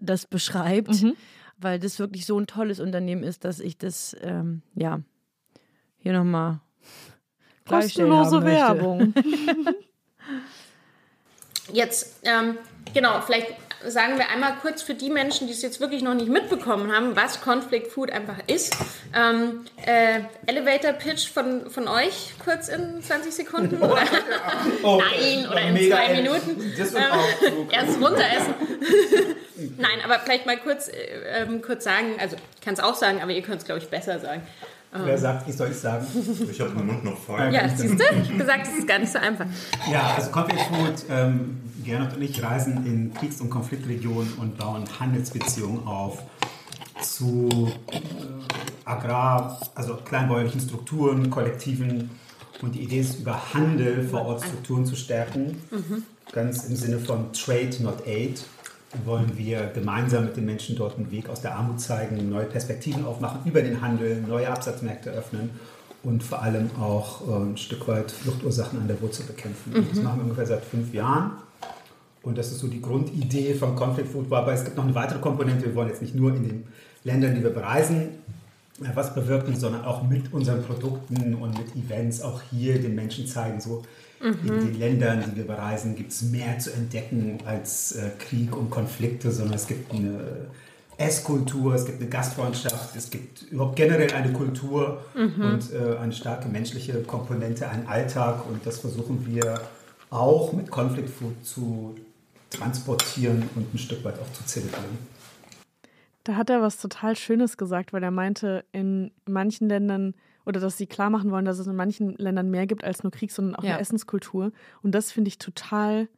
das 0.00 0.26
beschreibt, 0.26 1.02
Mhm. 1.02 1.14
weil 1.58 1.78
das 1.78 1.98
wirklich 1.98 2.26
so 2.26 2.38
ein 2.38 2.46
tolles 2.46 2.80
Unternehmen 2.80 3.22
ist, 3.22 3.44
dass 3.44 3.60
ich 3.60 3.78
das, 3.78 4.16
ähm, 4.20 4.62
ja, 4.74 5.00
hier 5.98 6.12
nochmal 6.12 6.60
Kostenlose 7.66 8.42
Werbung. 8.44 9.14
Jetzt, 11.72 12.20
ähm, 12.24 12.58
genau, 12.94 13.20
vielleicht 13.20 13.48
sagen 13.86 14.18
wir 14.18 14.28
einmal 14.30 14.54
kurz 14.60 14.82
für 14.82 14.94
die 14.94 15.10
Menschen, 15.10 15.46
die 15.46 15.52
es 15.52 15.62
jetzt 15.62 15.80
wirklich 15.80 16.02
noch 16.02 16.14
nicht 16.14 16.28
mitbekommen 16.28 16.92
haben, 16.94 17.16
was 17.16 17.40
Conflict 17.40 17.88
Food 17.88 18.10
einfach 18.10 18.36
ist. 18.46 18.76
Ähm, 19.14 19.64
äh, 19.84 20.20
Elevator 20.46 20.92
Pitch 20.92 21.28
von, 21.28 21.68
von 21.70 21.88
euch 21.88 22.32
kurz 22.44 22.68
in 22.68 23.02
20 23.02 23.34
Sekunden 23.34 23.76
oder 23.82 23.96
nein 24.82 25.48
oder 25.50 25.60
in 25.62 25.76
zwei 25.76 26.06
ehrlich. 26.06 26.22
Minuten. 26.22 26.74
Das 26.78 26.92
wird 26.92 27.02
Ähm, 27.46 27.68
Erst 27.70 28.00
runteressen. 28.00 28.54
nein, 29.78 29.98
aber 30.04 30.20
vielleicht 30.20 30.46
mal 30.46 30.58
kurz, 30.58 30.88
äh, 30.88 31.42
ähm, 31.42 31.62
kurz 31.62 31.84
sagen, 31.84 32.14
also 32.20 32.36
ich 32.36 32.64
kann 32.64 32.74
es 32.74 32.80
auch 32.80 32.94
sagen, 32.94 33.20
aber 33.22 33.32
ihr 33.32 33.42
könnt 33.42 33.60
es 33.60 33.64
glaube 33.64 33.80
ich 33.80 33.88
besser 33.88 34.18
sagen. 34.20 34.42
Wer 34.94 35.16
sagt, 35.18 35.48
ich 35.48 35.56
soll 35.56 35.68
es 35.68 35.80
sagen? 35.80 36.06
Ich 36.50 36.60
habe 36.60 36.70
den 36.70 36.86
Mund 36.86 37.02
noch 37.02 37.16
voll. 37.16 37.40
Ja, 37.50 37.66
siehst 37.68 37.98
du? 37.98 38.04
Ich 38.04 38.28
habe 38.28 38.38
gesagt, 38.38 38.66
es 38.66 38.78
ist 38.78 38.86
gar 38.86 38.98
nicht 38.98 39.10
so 39.10 39.18
einfach. 39.18 39.46
Ja, 39.90 40.14
also 40.14 40.30
Conflict 40.30 40.60
Food, 40.62 41.04
ähm, 41.08 41.60
Gernot 41.82 42.14
und 42.14 42.22
ich 42.22 42.42
reisen 42.42 42.84
in 42.84 43.14
Kriegs- 43.14 43.40
und 43.40 43.48
Konfliktregionen 43.48 44.34
und 44.34 44.58
bauen 44.58 44.84
Handelsbeziehungen 45.00 45.86
auf 45.86 46.22
zu 47.00 47.72
äh, 47.90 48.00
Agrar, 48.84 49.60
also 49.74 49.96
kleinbäuerlichen 49.96 50.60
Strukturen, 50.60 51.30
Kollektiven. 51.30 52.10
Und 52.60 52.74
die 52.74 52.82
Idee 52.82 53.00
ist, 53.00 53.18
über 53.18 53.54
Handel 53.54 54.06
vor 54.06 54.26
Ort 54.26 54.44
Strukturen 54.44 54.86
zu 54.86 54.94
stärken. 54.94 55.60
Ganz 56.32 56.64
im 56.66 56.76
Sinne 56.76 56.98
von 56.98 57.32
Trade, 57.32 57.76
not 57.80 58.06
Aid. 58.06 58.44
Wollen 59.04 59.38
wir 59.38 59.70
gemeinsam 59.74 60.24
mit 60.24 60.36
den 60.36 60.44
Menschen 60.44 60.76
dort 60.76 60.98
einen 60.98 61.10
Weg 61.10 61.28
aus 61.28 61.40
der 61.40 61.56
Armut 61.56 61.80
zeigen, 61.80 62.28
neue 62.28 62.44
Perspektiven 62.44 63.04
aufmachen 63.06 63.40
über 63.44 63.62
den 63.62 63.80
Handel, 63.80 64.20
neue 64.20 64.50
Absatzmärkte 64.50 65.10
öffnen 65.10 65.50
und 66.02 66.22
vor 66.22 66.42
allem 66.42 66.70
auch 66.78 67.26
äh, 67.28 67.42
ein 67.44 67.56
Stück 67.56 67.86
weit 67.88 68.10
Fluchtursachen 68.10 68.80
an 68.80 68.88
der 68.88 69.00
Wurzel 69.00 69.24
bekämpfen. 69.24 69.74
Und 69.74 69.90
Das 69.90 70.02
machen 70.02 70.18
wir 70.18 70.24
ungefähr 70.24 70.46
seit 70.46 70.64
fünf 70.64 70.92
Jahren. 70.92 71.32
Und 72.22 72.38
das 72.38 72.52
ist 72.52 72.58
so 72.58 72.68
die 72.68 72.80
Grundidee 72.80 73.54
von 73.54 73.74
Conflict 73.74 74.08
Food. 74.08 74.32
Aber 74.32 74.52
es 74.52 74.64
gibt 74.64 74.76
noch 74.76 74.84
eine 74.84 74.94
weitere 74.94 75.18
Komponente. 75.18 75.66
Wir 75.66 75.74
wollen 75.74 75.88
jetzt 75.88 76.02
nicht 76.02 76.14
nur 76.14 76.34
in 76.34 76.44
den 76.44 76.64
Ländern, 77.04 77.34
die 77.34 77.42
wir 77.42 77.50
bereisen, 77.50 78.10
was 78.94 79.14
bewirken, 79.14 79.56
sondern 79.56 79.84
auch 79.84 80.02
mit 80.02 80.32
unseren 80.32 80.62
Produkten 80.62 81.34
und 81.34 81.58
mit 81.58 81.74
Events 81.76 82.22
auch 82.22 82.40
hier 82.50 82.80
den 82.80 82.94
Menschen 82.94 83.26
zeigen, 83.26 83.60
so 83.60 83.82
in 84.20 84.46
den 84.46 84.78
Ländern, 84.78 85.24
die 85.26 85.36
wir 85.36 85.46
bereisen, 85.46 85.96
gibt 85.96 86.12
es 86.12 86.22
mehr 86.22 86.58
zu 86.58 86.72
entdecken 86.72 87.38
als 87.44 87.92
äh, 87.92 88.10
Krieg 88.18 88.56
und 88.56 88.70
Konflikte, 88.70 89.32
sondern 89.32 89.54
es 89.54 89.66
gibt 89.66 89.92
eine 89.92 90.46
Esskultur, 90.96 91.74
es 91.74 91.84
gibt 91.84 92.00
eine 92.00 92.08
Gastfreundschaft, 92.08 92.94
es 92.94 93.10
gibt 93.10 93.42
überhaupt 93.50 93.76
generell 93.76 94.12
eine 94.12 94.32
Kultur 94.32 95.02
und 95.14 95.72
äh, 95.72 95.96
eine 95.96 96.12
starke 96.12 96.48
menschliche 96.48 97.02
Komponente, 97.02 97.68
einen 97.68 97.86
Alltag. 97.86 98.46
Und 98.48 98.64
das 98.64 98.78
versuchen 98.78 99.26
wir 99.26 99.60
auch 100.10 100.52
mit 100.52 100.70
Conflict 100.70 101.10
Food 101.10 101.44
zu 101.44 101.96
transportieren 102.50 103.48
und 103.54 103.74
ein 103.74 103.78
Stück 103.78 104.04
weit 104.04 104.14
auch 104.20 104.32
zu 104.34 104.44
zelebrieren. 104.44 104.98
Da 106.24 106.36
hat 106.36 106.50
er 106.50 106.62
was 106.62 106.80
total 106.80 107.16
Schönes 107.16 107.56
gesagt, 107.56 107.92
weil 107.92 108.02
er 108.02 108.10
meinte, 108.10 108.64
in 108.72 109.10
manchen 109.28 109.68
Ländern 109.68 110.14
oder 110.44 110.60
dass 110.60 110.76
sie 110.76 110.86
klar 110.86 111.10
machen 111.10 111.30
wollen, 111.30 111.44
dass 111.44 111.58
es 111.58 111.66
in 111.66 111.76
manchen 111.76 112.14
Ländern 112.16 112.50
mehr 112.50 112.66
gibt 112.66 112.84
als 112.84 113.02
nur 113.02 113.12
Krieg, 113.12 113.30
sondern 113.30 113.54
auch 113.56 113.62
Ja. 113.64 113.72
eine 113.72 113.80
Essenskultur. 113.80 114.52
Und 114.82 114.92
das 114.94 115.12
finde 115.12 115.28
ich 115.28 115.38
total 115.38 116.08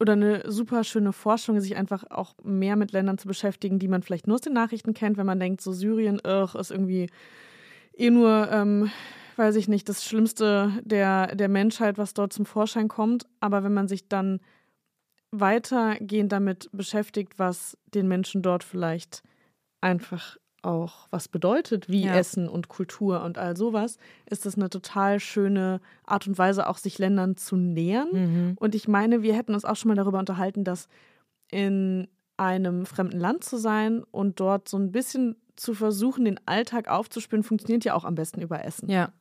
oder 0.00 0.12
eine 0.12 0.48
super 0.50 0.84
schöne 0.84 1.12
Forschung, 1.12 1.60
sich 1.60 1.76
einfach 1.76 2.04
auch 2.10 2.34
mehr 2.44 2.76
mit 2.76 2.92
Ländern 2.92 3.18
zu 3.18 3.26
beschäftigen, 3.26 3.80
die 3.80 3.88
man 3.88 4.02
vielleicht 4.02 4.28
nur 4.28 4.36
aus 4.36 4.40
den 4.42 4.52
Nachrichten 4.52 4.94
kennt, 4.94 5.16
wenn 5.16 5.26
man 5.26 5.40
denkt, 5.40 5.60
so 5.60 5.72
Syrien, 5.72 6.20
ugh, 6.24 6.54
ist 6.58 6.70
irgendwie 6.70 7.10
eh 7.96 8.10
nur, 8.10 8.48
ähm, 8.52 8.90
weiß 9.36 9.56
ich 9.56 9.66
nicht, 9.66 9.88
das 9.88 10.04
Schlimmste 10.04 10.72
der, 10.84 11.34
der 11.34 11.48
Menschheit, 11.48 11.98
was 11.98 12.14
dort 12.14 12.32
zum 12.32 12.46
Vorschein 12.46 12.86
kommt. 12.86 13.26
Aber 13.40 13.64
wenn 13.64 13.74
man 13.74 13.88
sich 13.88 14.08
dann 14.08 14.40
weitergehend 15.30 16.32
damit 16.32 16.68
beschäftigt, 16.72 17.38
was 17.38 17.76
den 17.94 18.08
Menschen 18.08 18.42
dort 18.42 18.64
vielleicht 18.64 19.22
einfach 19.80 20.36
auch 20.62 21.06
was 21.10 21.28
bedeutet, 21.28 21.88
wie 21.88 22.04
Ja. 22.04 22.16
Essen 22.16 22.48
und 22.48 22.68
Kultur 22.68 23.22
und 23.22 23.38
all 23.38 23.56
sowas, 23.56 23.96
ist 24.26 24.44
das 24.44 24.56
eine 24.56 24.68
total 24.68 25.20
schöne 25.20 25.80
Art 26.04 26.26
und 26.26 26.36
Weise, 26.36 26.66
auch 26.66 26.78
sich 26.78 26.98
Ländern 26.98 27.36
zu 27.36 27.56
nähern. 27.56 28.08
Mhm. 28.12 28.56
Und 28.58 28.74
ich 28.74 28.88
meine, 28.88 29.22
wir 29.22 29.34
hätten 29.34 29.54
uns 29.54 29.64
auch 29.64 29.76
schon 29.76 29.88
mal 29.88 29.94
darüber 29.94 30.18
unterhalten, 30.18 30.64
dass 30.64 30.88
in 31.50 32.08
einem 32.36 32.86
fremden 32.86 33.20
Land 33.20 33.44
zu 33.44 33.56
sein 33.56 34.02
und 34.10 34.40
dort 34.40 34.68
so 34.68 34.76
ein 34.76 34.90
bisschen 34.92 35.36
zu 35.56 35.74
versuchen, 35.74 36.24
den 36.24 36.40
Alltag 36.46 36.88
aufzuspüren, 36.88 37.42
funktioniert 37.42 37.84
ja 37.84 37.94
auch 37.94 38.04
am 38.04 38.14
besten 38.14 38.40
über 38.40 38.64
Essen. 38.64 38.88
Ja. 38.88 39.12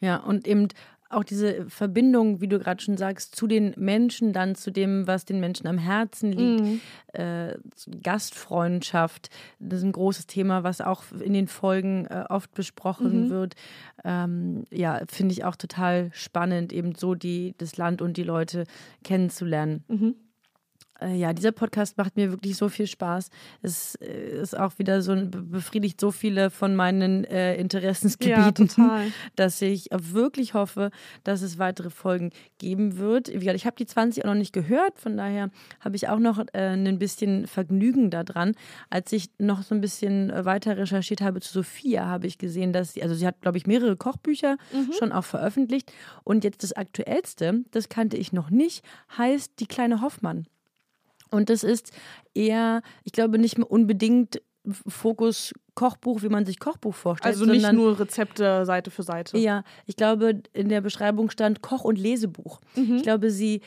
Ja, 0.00 0.18
und 0.18 0.46
eben 0.46 0.68
auch 1.10 1.24
diese 1.24 1.68
Verbindung, 1.70 2.40
wie 2.40 2.48
du 2.48 2.58
gerade 2.58 2.82
schon 2.82 2.96
sagst, 2.96 3.34
zu 3.34 3.46
den 3.46 3.72
Menschen, 3.76 4.32
dann 4.32 4.54
zu 4.54 4.70
dem, 4.70 5.06
was 5.06 5.24
den 5.24 5.40
Menschen 5.40 5.66
am 5.66 5.78
Herzen 5.78 6.32
liegt. 6.32 6.60
Mhm. 6.60 6.80
Äh, 7.14 7.54
Gastfreundschaft, 8.02 9.30
das 9.58 9.78
ist 9.78 9.84
ein 9.84 9.92
großes 9.92 10.26
Thema, 10.26 10.64
was 10.64 10.80
auch 10.80 11.04
in 11.20 11.32
den 11.32 11.48
Folgen 11.48 12.06
äh, 12.06 12.24
oft 12.28 12.52
besprochen 12.54 13.24
Mhm. 13.24 13.30
wird. 13.30 13.54
Ähm, 14.04 14.64
ja, 14.70 15.00
finde 15.08 15.32
ich 15.32 15.44
auch 15.44 15.56
total 15.56 16.10
spannend, 16.12 16.72
eben 16.72 16.94
so 16.94 17.14
die, 17.14 17.54
das 17.58 17.76
Land 17.76 18.02
und 18.02 18.16
die 18.16 18.22
Leute 18.24 18.64
kennenzulernen. 19.02 19.84
Mhm. 19.88 20.14
Äh, 21.00 21.14
ja, 21.16 21.32
dieser 21.32 21.52
Podcast 21.52 21.96
macht 21.96 22.16
mir 22.16 22.30
wirklich 22.30 22.56
so 22.56 22.68
viel 22.68 22.86
Spaß. 22.86 23.30
Es 23.62 23.94
äh, 23.96 24.40
ist 24.40 24.58
auch 24.58 24.78
wieder 24.78 25.00
so, 25.02 25.12
ein- 25.12 25.30
be- 25.30 25.42
befriedigt 25.42 26.00
so 26.00 26.10
viele 26.10 26.50
von 26.50 26.74
meinen 26.74 27.24
äh, 27.24 27.54
Ja, 27.54 27.60
Interessensgebieten, 27.60 28.68
total. 28.68 29.06
dass 29.36 29.62
ich 29.62 29.88
wirklich 29.92 30.54
hoffe, 30.54 30.90
dass 31.24 31.42
es 31.42 31.58
weitere 31.58 31.90
Folgen 31.90 32.30
geben 32.58 32.98
wird. 32.98 33.28
Wie 33.28 33.38
gesagt, 33.38 33.56
ich 33.56 33.66
habe 33.66 33.76
die 33.76 33.86
20 33.86 34.24
auch 34.24 34.28
noch 34.28 34.34
nicht 34.34 34.52
gehört, 34.52 34.98
von 34.98 35.16
daher 35.16 35.50
habe 35.80 35.96
ich 35.96 36.08
auch 36.08 36.18
noch 36.18 36.38
äh, 36.52 36.58
ein 36.74 36.98
bisschen 36.98 37.46
Vergnügen 37.46 38.10
daran. 38.10 38.54
Als 38.90 39.12
ich 39.12 39.30
noch 39.38 39.62
so 39.62 39.74
ein 39.74 39.80
bisschen 39.80 40.32
weiter 40.44 40.76
recherchiert 40.76 41.20
habe 41.20 41.40
zu 41.40 41.52
Sophia, 41.52 42.06
habe 42.06 42.26
ich 42.26 42.38
gesehen, 42.38 42.72
dass 42.72 42.94
sie, 42.94 43.02
also 43.02 43.14
sie 43.14 43.26
hat, 43.26 43.40
glaube 43.40 43.58
ich, 43.58 43.66
mehrere 43.66 43.96
Kochbücher 43.96 44.56
schon 44.98 45.12
auch 45.12 45.24
veröffentlicht. 45.24 45.92
Und 46.24 46.44
jetzt 46.44 46.62
das 46.62 46.72
aktuellste, 46.72 47.64
das 47.70 47.88
kannte 47.88 48.16
ich 48.16 48.32
noch 48.32 48.50
nicht, 48.50 48.84
heißt 49.16 49.60
Die 49.60 49.66
kleine 49.66 50.00
Hoffmann. 50.00 50.46
Und 51.30 51.50
das 51.50 51.64
ist 51.64 51.92
eher, 52.34 52.82
ich 53.04 53.12
glaube, 53.12 53.38
nicht 53.38 53.58
mehr 53.58 53.70
unbedingt 53.70 54.40
Fokus 54.86 55.54
Kochbuch, 55.74 56.22
wie 56.22 56.28
man 56.28 56.44
sich 56.44 56.58
Kochbuch 56.58 56.94
vorstellt. 56.94 57.34
Also 57.34 57.46
nicht 57.46 57.62
sondern 57.62 57.76
nur 57.76 57.98
Rezepte 57.98 58.66
Seite 58.66 58.90
für 58.90 59.02
Seite. 59.02 59.38
ja, 59.38 59.62
ich 59.86 59.96
glaube, 59.96 60.42
in 60.52 60.68
der 60.68 60.80
Beschreibung 60.80 61.30
stand 61.30 61.62
Koch- 61.62 61.84
und 61.84 61.98
Lesebuch. 61.98 62.60
Ich 62.74 63.02
glaube, 63.02 63.30
sie 63.30 63.62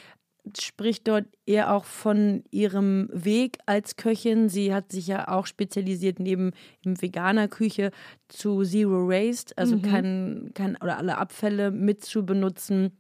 spricht 0.60 1.08
dort 1.08 1.26
eher 1.46 1.74
auch 1.74 1.86
von 1.86 2.44
ihrem 2.52 3.10
Weg 3.14 3.60
als 3.66 3.96
Köchin. 3.96 4.50
Sie 4.50 4.74
hat 4.74 4.92
sich 4.92 5.08
ja 5.08 5.28
auch 5.28 5.46
spezialisiert 5.46 6.20
neben 6.20 6.52
im 6.84 7.02
veganer 7.02 7.48
Küche 7.48 7.92
zu 8.28 8.64
Zero 8.64 9.08
Waste, 9.08 9.58
also 9.58 9.78
kein, 9.80 10.52
kein 10.54 10.78
oder 10.78 10.98
alle 10.98 11.18
Abfälle 11.18 11.72
mit 11.72 12.04
zu 12.04 12.26
benutzen. 12.26 12.98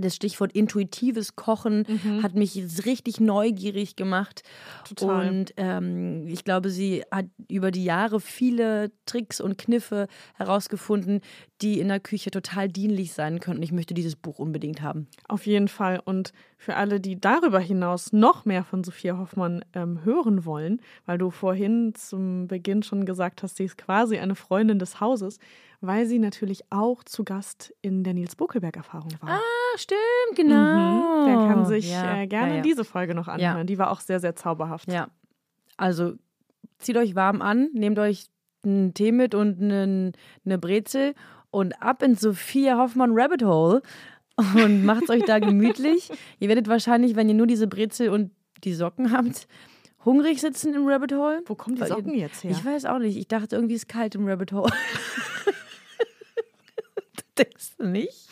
Das 0.00 0.14
Stichwort 0.14 0.52
intuitives 0.52 1.36
Kochen 1.36 1.84
hat 2.22 2.34
mich 2.34 2.62
richtig 2.86 3.20
neugierig 3.20 3.96
gemacht. 3.96 4.42
Total. 4.88 5.28
Und 5.28 5.54
ähm, 5.56 6.26
ich 6.28 6.44
glaube, 6.44 6.70
sie 6.70 7.02
hat 7.10 7.26
über 7.50 7.70
die 7.70 7.84
Jahre 7.84 8.20
viele 8.20 8.90
Tricks 9.06 9.40
und 9.40 9.58
Kniffe 9.58 10.08
herausgefunden, 10.34 11.20
die 11.60 11.80
in 11.80 11.88
der 11.88 11.98
Küche 12.00 12.30
total 12.30 12.68
dienlich 12.68 13.12
sein 13.12 13.40
könnten. 13.40 13.62
Ich 13.62 13.72
möchte 13.72 13.92
dieses 13.92 14.14
Buch 14.14 14.38
unbedingt 14.38 14.80
haben. 14.80 15.08
Auf 15.26 15.46
jeden 15.46 15.66
Fall. 15.68 16.00
Und 16.04 16.32
für 16.56 16.76
alle, 16.76 17.00
die 17.00 17.20
darüber 17.20 17.58
hinaus 17.58 18.12
noch 18.12 18.44
mehr 18.44 18.62
von 18.62 18.84
Sophia 18.84 19.18
Hoffmann 19.18 19.64
ähm, 19.74 20.04
hören 20.04 20.44
wollen, 20.44 20.80
weil 21.04 21.18
du 21.18 21.30
vorhin 21.30 21.94
zum 21.94 22.46
Beginn 22.46 22.82
schon 22.82 23.04
gesagt 23.06 23.42
hast, 23.42 23.56
sie 23.56 23.64
ist 23.64 23.76
quasi 23.76 24.18
eine 24.18 24.36
Freundin 24.36 24.78
des 24.78 25.00
Hauses, 25.00 25.38
weil 25.80 26.06
sie 26.06 26.18
natürlich 26.20 26.62
auch 26.70 27.02
zu 27.02 27.24
Gast 27.24 27.74
in 27.82 28.04
der 28.04 28.14
Nils 28.14 28.36
Buckelberg-Erfahrung 28.36 29.12
war. 29.20 29.30
Ah, 29.38 29.76
stimmt, 29.76 30.36
genau. 30.36 30.54
Mhm. 30.54 31.26
Der 31.26 31.34
kann 31.48 31.66
sich 31.66 31.90
Ja, 31.90 32.18
äh, 32.20 32.26
gerne 32.28 32.50
ja, 32.50 32.56
ja. 32.56 32.62
diese 32.62 32.84
Folge 32.84 33.14
noch 33.14 33.26
anhören. 33.28 33.66
Die 33.66 33.78
war 33.78 33.90
auch 33.90 34.00
sehr, 34.00 34.20
sehr 34.20 34.36
zauberhaft. 34.36 34.92
Ja, 34.92 35.08
also 35.76 36.14
zieht 36.78 36.96
euch 36.96 37.14
warm 37.16 37.42
an, 37.42 37.68
nehmt 37.72 37.98
euch 37.98 38.26
einen 38.64 38.92
Tee 38.94 39.12
mit 39.12 39.34
und 39.34 39.60
einen, 39.62 40.12
eine 40.44 40.58
Brezel 40.58 41.14
und 41.50 41.72
ab 41.82 42.02
ins 42.02 42.20
Sophia 42.20 42.78
Hoffmann 42.78 43.10
Rabbit 43.12 43.42
Hole 43.42 43.82
und 44.36 44.84
macht 44.84 45.04
es 45.04 45.10
euch 45.10 45.24
da 45.24 45.38
gemütlich. 45.38 46.10
ihr 46.38 46.48
werdet 46.48 46.68
wahrscheinlich, 46.68 47.16
wenn 47.16 47.28
ihr 47.28 47.34
nur 47.34 47.46
diese 47.46 47.66
Brezel 47.66 48.10
und 48.10 48.30
die 48.64 48.74
Socken 48.74 49.12
habt, 49.12 49.46
hungrig 50.04 50.40
sitzen 50.40 50.74
im 50.74 50.86
Rabbit 50.86 51.12
Hole. 51.12 51.42
Wo 51.46 51.54
kommen 51.54 51.76
die 51.76 51.84
Socken 51.84 52.14
jetzt 52.14 52.44
her? 52.44 52.50
Ich 52.50 52.64
weiß 52.64 52.84
auch 52.86 52.98
nicht. 52.98 53.16
Ich 53.16 53.28
dachte, 53.28 53.56
irgendwie 53.56 53.74
ist 53.74 53.82
es 53.82 53.88
kalt 53.88 54.14
im 54.14 54.26
Rabbit 54.26 54.52
Hole. 54.52 54.72
Denkst 57.38 57.76
du 57.78 57.86
nicht? 57.86 58.28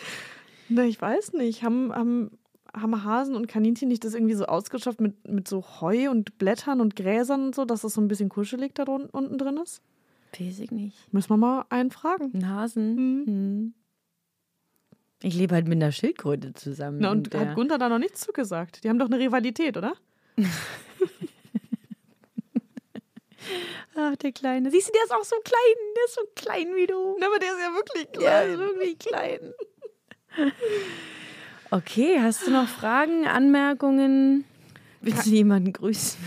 Ne, 0.68 0.87
ich 0.87 1.00
weiß 1.00 1.35
nicht. 1.35 1.62
Haben, 1.62 1.94
haben, 1.94 2.38
haben 2.74 3.05
Hasen 3.05 3.37
und 3.37 3.46
Kaninchen 3.46 3.88
nicht 3.88 4.05
das 4.05 4.14
irgendwie 4.14 4.35
so 4.35 4.46
ausgeschafft 4.46 5.00
mit, 5.00 5.29
mit 5.29 5.46
so 5.46 5.64
Heu 5.81 6.11
und 6.11 6.38
Blättern 6.38 6.81
und 6.81 6.96
Gräsern 6.96 7.46
und 7.46 7.55
so, 7.55 7.64
dass 7.64 7.83
das 7.83 7.94
so 7.94 8.00
ein 8.00 8.09
bisschen 8.09 8.29
kuschelig 8.29 8.74
da 8.74 8.83
unten 8.85 9.38
drin 9.38 9.61
ist? 9.62 9.81
Weiß 10.38 10.59
ich 10.61 10.70
nicht. 10.70 10.96
Müssen 11.12 11.31
wir 11.31 11.37
mal 11.37 11.64
einen 11.70 11.90
fragen. 11.90 12.31
Ein 12.35 12.49
Hasen. 12.49 12.96
Hm. 13.27 13.75
Ich 15.22 15.35
lebe 15.35 15.55
halt 15.55 15.66
mit 15.66 15.77
einer 15.83 15.92
Schildkröte 15.92 16.53
zusammen. 16.55 16.99
Na, 17.01 17.11
und 17.11 17.33
der- 17.33 17.40
hat 17.40 17.55
Gunther 17.55 17.79
da 17.79 17.88
noch 17.88 17.99
nichts 17.99 18.20
zugesagt? 18.20 18.85
Die 18.85 18.88
haben 18.88 18.99
doch 18.99 19.07
eine 19.07 19.18
Rivalität, 19.18 19.77
oder? 19.77 19.94
Ach, 23.99 24.16
der 24.16 24.33
Kleine. 24.33 24.70
Siehst 24.70 24.88
du, 24.88 24.92
der 24.92 25.05
ist 25.05 25.12
auch 25.12 25.25
so 25.25 25.37
klein. 25.44 25.77
Der 25.96 26.05
ist 26.05 26.14
so 26.14 26.20
klein 26.35 26.66
wie 26.77 26.87
du. 26.87 27.16
Ne, 27.18 27.27
aber 27.27 27.38
der 27.38 27.53
ist 27.53 27.61
ja 27.61 27.72
wirklich 27.75 28.07
Der 28.20 28.46
ist 28.46 28.59
wirklich 28.59 28.99
klein. 28.99 29.55
Okay, 31.70 32.18
hast 32.20 32.46
du 32.46 32.51
noch 32.51 32.68
Fragen, 32.68 33.27
Anmerkungen? 33.27 34.44
Willst 35.01 35.27
du 35.27 35.31
jemanden 35.31 35.72
grüßen? 35.72 36.18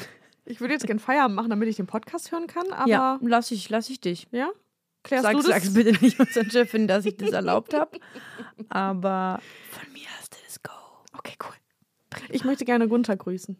Ich 0.49 0.59
würde 0.61 0.73
jetzt 0.73 0.87
gern 0.87 0.99
Feierabend 0.99 1.35
machen, 1.35 1.49
damit 1.51 1.69
ich 1.69 1.75
den 1.75 1.85
Podcast 1.87 2.31
hören 2.31 2.47
kann, 2.47 2.71
aber 2.73 2.89
ja, 2.89 3.19
lass 3.21 3.51
ich, 3.51 3.69
lass 3.69 3.89
ich 3.89 4.01
dich. 4.01 4.27
ja? 4.31 4.49
Klärst 5.03 5.23
Sag, 5.23 5.31
du 5.33 5.37
das? 5.37 5.47
sag's 5.47 5.73
bitte 5.73 5.91
nicht 6.03 6.19
unseren 6.19 6.49
Chefin, 6.49 6.87
dass 6.87 7.05
ich 7.05 7.15
das 7.15 7.31
erlaubt 7.31 7.73
habe. 7.73 7.99
Aber 8.67 9.39
von 9.69 9.93
mir 9.93 10.07
hast 10.19 10.33
du 10.33 10.37
das 10.45 10.61
Go. 10.61 10.71
Okay, 11.17 11.35
cool. 11.43 11.53
Ich 12.29 12.43
möchte 12.43 12.65
gerne 12.65 12.87
Gunther 12.87 13.15
grüßen. 13.15 13.55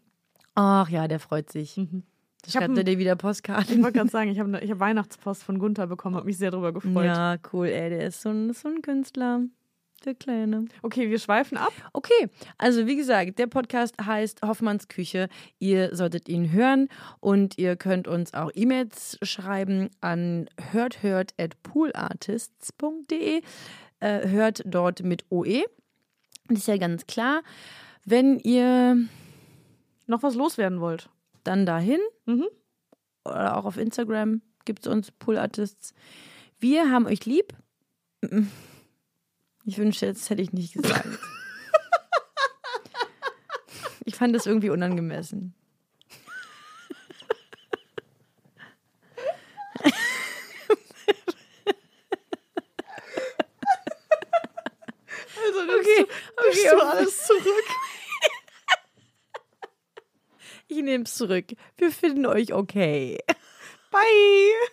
Ach 0.54 0.88
ja, 0.90 1.08
der 1.08 1.18
freut 1.20 1.50
sich. 1.50 1.76
Mhm. 1.76 2.02
Ich 2.46 2.52
Schreibt 2.52 2.76
er 2.76 2.84
dir 2.84 2.98
wieder 2.98 3.12
Ich 3.12 3.18
Postkarten? 3.18 3.82
wollte 3.82 3.98
gerade 3.98 4.10
sagen, 4.10 4.30
ich 4.30 4.38
habe 4.40 4.58
ich 4.60 4.70
hab 4.70 4.80
Weihnachtspost 4.80 5.42
von 5.44 5.58
Gunther 5.58 5.86
bekommen, 5.86 6.16
habe 6.16 6.26
mich 6.26 6.38
sehr 6.38 6.50
darüber 6.50 6.72
gefreut. 6.72 7.04
Ja, 7.06 7.36
cool, 7.52 7.66
ey, 7.68 7.90
der 7.90 8.08
ist 8.08 8.20
so 8.22 8.30
ein, 8.30 8.52
so 8.52 8.68
ein 8.68 8.82
Künstler. 8.82 9.42
Der 10.04 10.14
Kleine. 10.14 10.66
Okay, 10.82 11.10
wir 11.10 11.18
schweifen 11.18 11.58
ab. 11.58 11.72
Okay, 11.92 12.28
also 12.56 12.86
wie 12.86 12.96
gesagt, 12.96 13.38
der 13.38 13.46
Podcast 13.48 13.94
heißt 14.02 14.40
Hoffmanns 14.42 14.88
Küche. 14.88 15.28
Ihr 15.58 15.94
solltet 15.94 16.26
ihn 16.28 16.52
hören 16.52 16.88
und 17.20 17.58
ihr 17.58 17.76
könnt 17.76 18.08
uns 18.08 18.32
auch 18.32 18.50
E-Mails 18.54 19.18
schreiben 19.22 19.90
an 20.00 20.48
hörthört@poolartists.de. 20.72 23.42
Äh, 24.00 24.28
hört 24.28 24.62
dort 24.64 25.02
mit 25.02 25.24
OE. 25.30 25.64
Das 26.48 26.58
ist 26.60 26.68
ja 26.68 26.78
ganz 26.78 27.06
klar. 27.06 27.42
Wenn 28.06 28.38
ihr 28.38 28.96
Noch 30.06 30.22
was 30.22 30.34
loswerden 30.34 30.80
wollt. 30.80 31.10
dann 31.44 31.66
dahin 31.66 32.00
Mhm. 32.26 32.46
oder 33.24 33.56
auch 33.56 33.64
auf 33.66 33.76
Instagram 33.76 34.40
gibt 34.64 34.86
es 34.86 34.92
uns 34.92 35.10
Pool 35.10 35.36
Artists. 35.38 35.92
Wir 36.58 36.90
haben 36.90 37.06
euch 37.06 37.24
lieb. 37.26 37.52
Ich 39.64 39.78
wünschte, 39.78 40.06
das 40.12 40.30
hätte 40.30 40.42
ich 40.42 40.52
nicht 40.52 40.74
gesagt. 40.74 41.06
Ich 44.04 44.16
fand 44.16 44.34
das 44.34 44.46
irgendwie 44.46 44.70
unangemessen. 44.70 45.54
Also 55.36 55.60
Okay, 55.60 56.06
okay, 56.36 56.68
du 56.70 56.76
okay. 56.76 56.86
alles 56.86 57.26
zurück. 57.26 57.64
Ich 60.68 60.82
nehme 60.82 61.04
es 61.04 61.14
zurück. 61.14 61.46
Wir 61.76 61.90
finden 61.90 62.26
euch 62.26 62.52
okay. 62.52 63.18
Bye. 63.90 64.02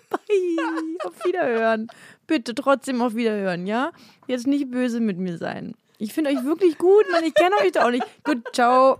Bye. 0.10 0.98
Auf 1.04 1.26
Wiederhören. 1.26 1.88
Bitte 2.28 2.54
trotzdem 2.54 3.02
auf 3.02 3.16
Wiederhören, 3.16 3.66
ja? 3.68 3.92
Jetzt 4.28 4.48
nicht 4.48 4.70
böse 4.70 5.00
mit 5.00 5.18
mir 5.18 5.38
sein. 5.38 5.76
Ich 5.98 6.14
finde 6.14 6.30
euch 6.30 6.44
wirklich 6.44 6.78
gut, 6.78 7.06
Mann. 7.12 7.24
Ich 7.24 7.34
kenne 7.34 7.56
euch 7.64 7.72
doch 7.72 7.86
auch 7.86 7.92
nicht. 7.92 8.06
Gut, 8.24 8.44
ciao. 8.54 9.00